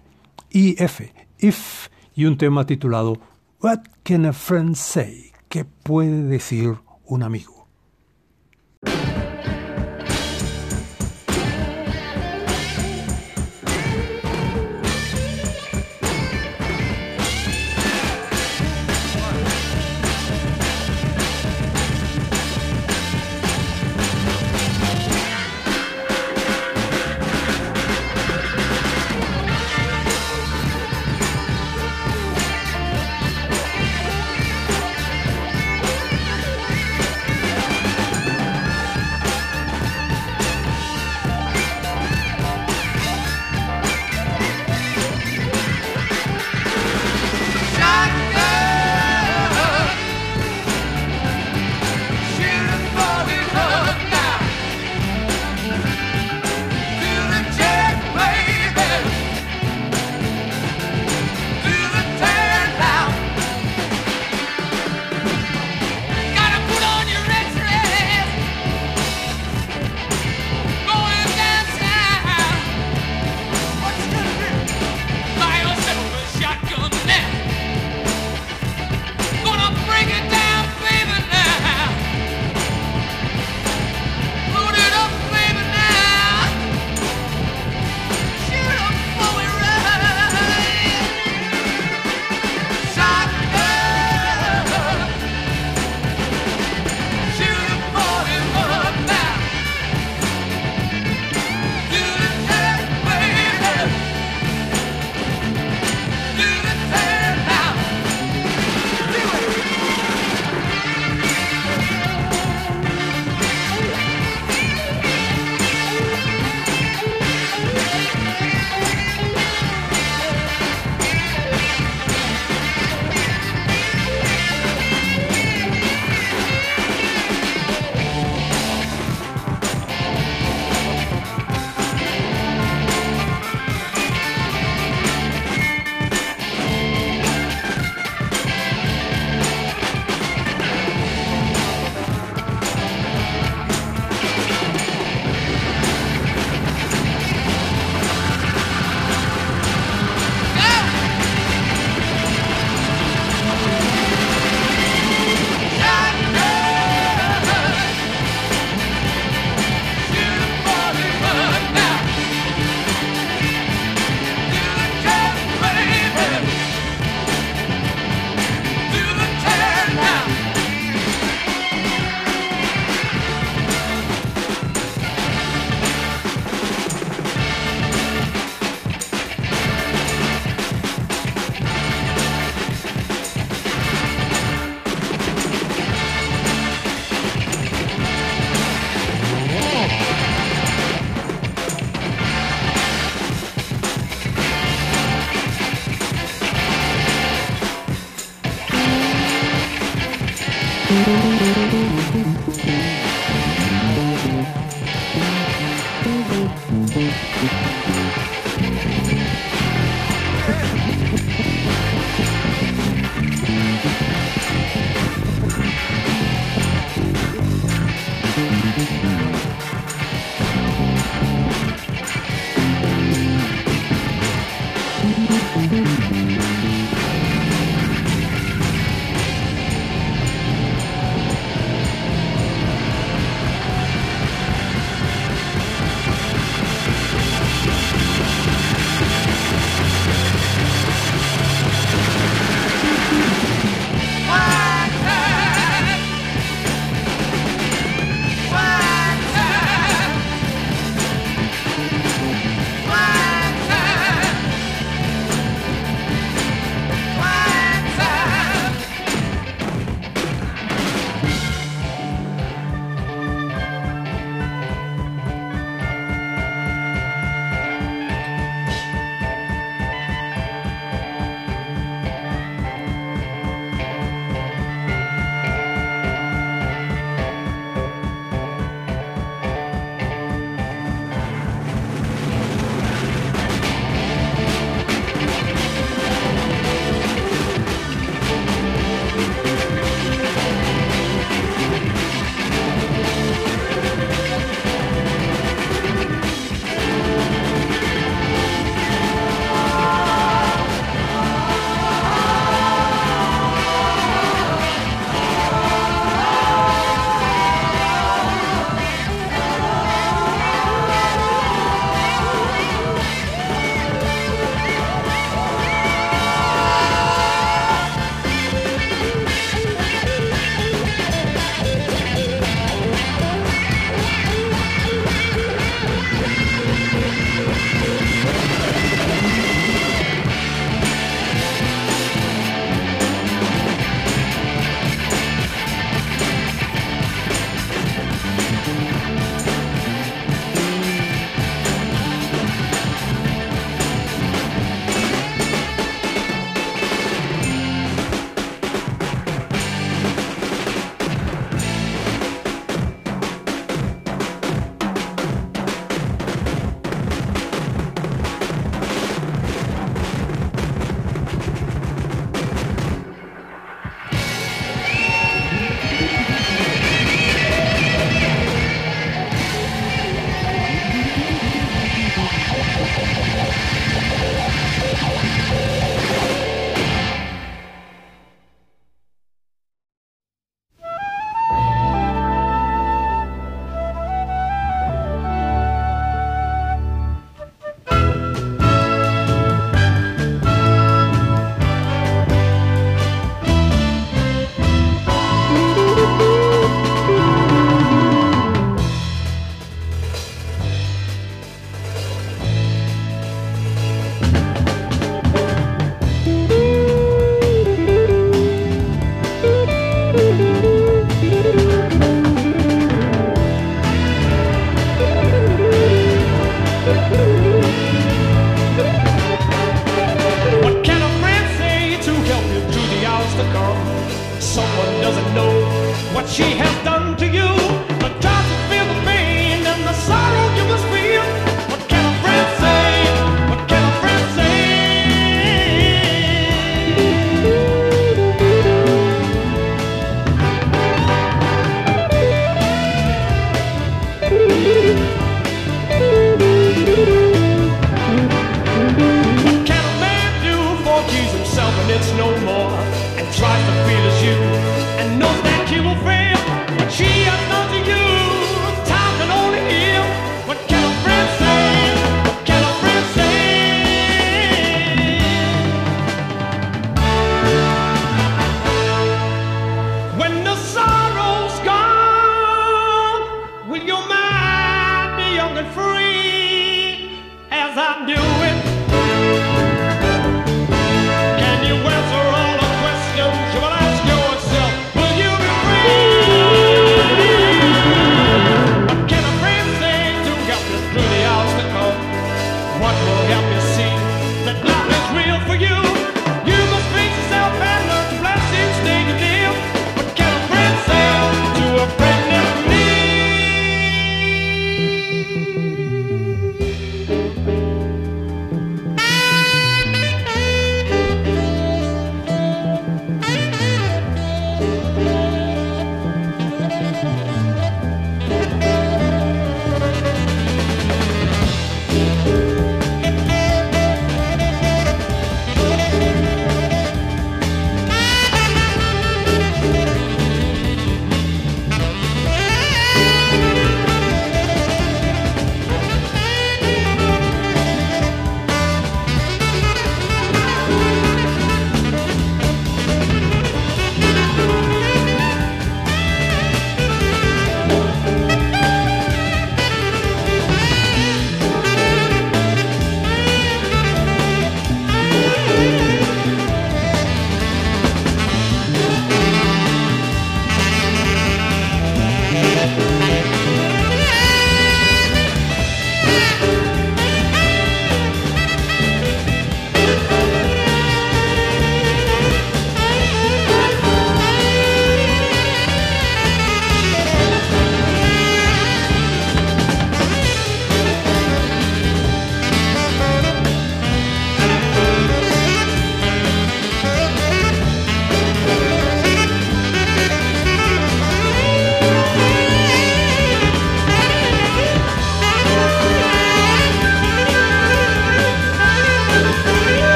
IF, 0.51 1.01
IF 1.39 1.89
y 2.17 2.25
un 2.25 2.37
tema 2.37 2.67
titulado 2.67 3.21
What 3.63 3.83
Can 4.03 4.27
a 4.27 4.33
Friend 4.33 4.75
Say? 4.75 5.31
¿Qué 5.49 5.65
puede 5.65 6.25
decir 6.25 6.75
un 7.05 7.23
amigo? 7.23 7.60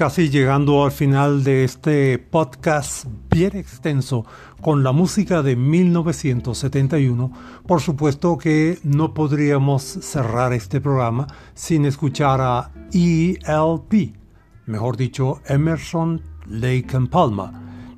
Casi 0.00 0.30
llegando 0.30 0.82
al 0.82 0.92
final 0.92 1.44
de 1.44 1.62
este 1.62 2.18
podcast 2.18 3.04
bien 3.30 3.54
extenso 3.54 4.24
con 4.62 4.82
la 4.82 4.92
música 4.92 5.42
de 5.42 5.56
1971, 5.56 7.30
por 7.66 7.82
supuesto 7.82 8.38
que 8.38 8.78
no 8.82 9.12
podríamos 9.12 9.82
cerrar 9.82 10.54
este 10.54 10.80
programa 10.80 11.26
sin 11.52 11.84
escuchar 11.84 12.40
a 12.40 12.70
ELP, 12.94 14.16
mejor 14.64 14.96
dicho, 14.96 15.42
Emerson, 15.44 16.22
Lake 16.46 16.96
and 16.96 17.10
Palmer. 17.10 17.50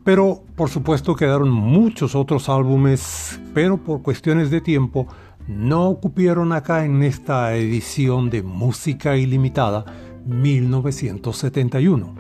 Pero 0.03 0.43
por 0.57 0.71
supuesto 0.71 1.15
quedaron 1.15 1.53
muchos 1.53 2.17
otros 2.17 2.49
álbumes, 2.49 3.39
pero 3.55 3.77
por 3.77 4.03
cuestiones 4.03 4.51
de 4.51 4.61
tiempo 4.61 5.07
no 5.47 5.89
ocupieron 5.89 6.53
acá 6.53 6.85
en 6.85 7.05
esta 7.05 7.55
edición 7.55 8.29
de 8.29 8.43
Música 8.43 9.17
Ilimitada 9.17 9.85
1971. 10.27 12.15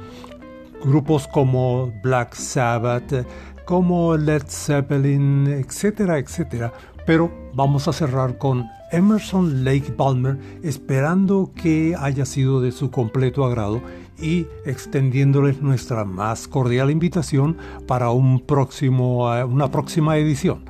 Grupos 0.84 1.28
como 1.28 1.92
Black 2.02 2.34
Sabbath, 2.34 3.26
como 3.64 4.16
Led 4.16 4.42
Zeppelin, 4.48 5.46
etcétera, 5.46 6.18
etcétera. 6.18 6.72
Pero 7.06 7.30
vamos 7.54 7.88
a 7.88 7.92
cerrar 7.92 8.38
con 8.38 8.66
Emerson 8.92 9.64
Lake 9.64 9.92
Palmer, 9.92 10.38
esperando 10.62 11.50
que 11.54 11.96
haya 11.98 12.26
sido 12.26 12.60
de 12.60 12.72
su 12.72 12.90
completo 12.90 13.44
agrado 13.44 13.80
y 14.20 14.46
extendiéndoles 14.66 15.62
nuestra 15.62 16.04
más 16.04 16.46
cordial 16.46 16.90
invitación 16.90 17.56
para 17.86 18.10
un 18.10 18.40
próximo, 18.40 19.34
eh, 19.34 19.44
una 19.44 19.70
próxima 19.70 20.18
edición. 20.18 20.64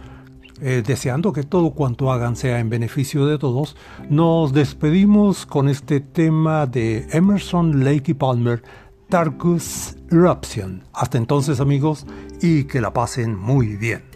Eh, 0.65 0.85
deseando 0.87 1.33
que 1.33 1.43
todo 1.43 1.73
cuanto 1.73 2.13
hagan 2.13 2.37
sea 2.37 2.61
en 2.61 2.71
beneficio 2.71 3.27
de 3.27 3.37
todos, 3.37 3.77
nos 4.09 4.53
despedimos 4.53 5.45
con 5.45 5.69
este 5.69 6.01
tema 6.01 6.67
de 6.67 7.09
Emerson, 7.11 7.85
Lake 7.85 8.13
y 8.13 8.15
Palmer, 8.15 8.63
Tarkus 9.09 9.97
Eruption. 10.13 10.85
Hasta 10.93 11.19
entonces 11.19 11.59
amigos 11.59 12.07
y 12.41 12.63
que 12.65 12.81
la 12.81 12.93
pasen 12.93 13.37
muy 13.37 13.77
bien. 13.77 14.12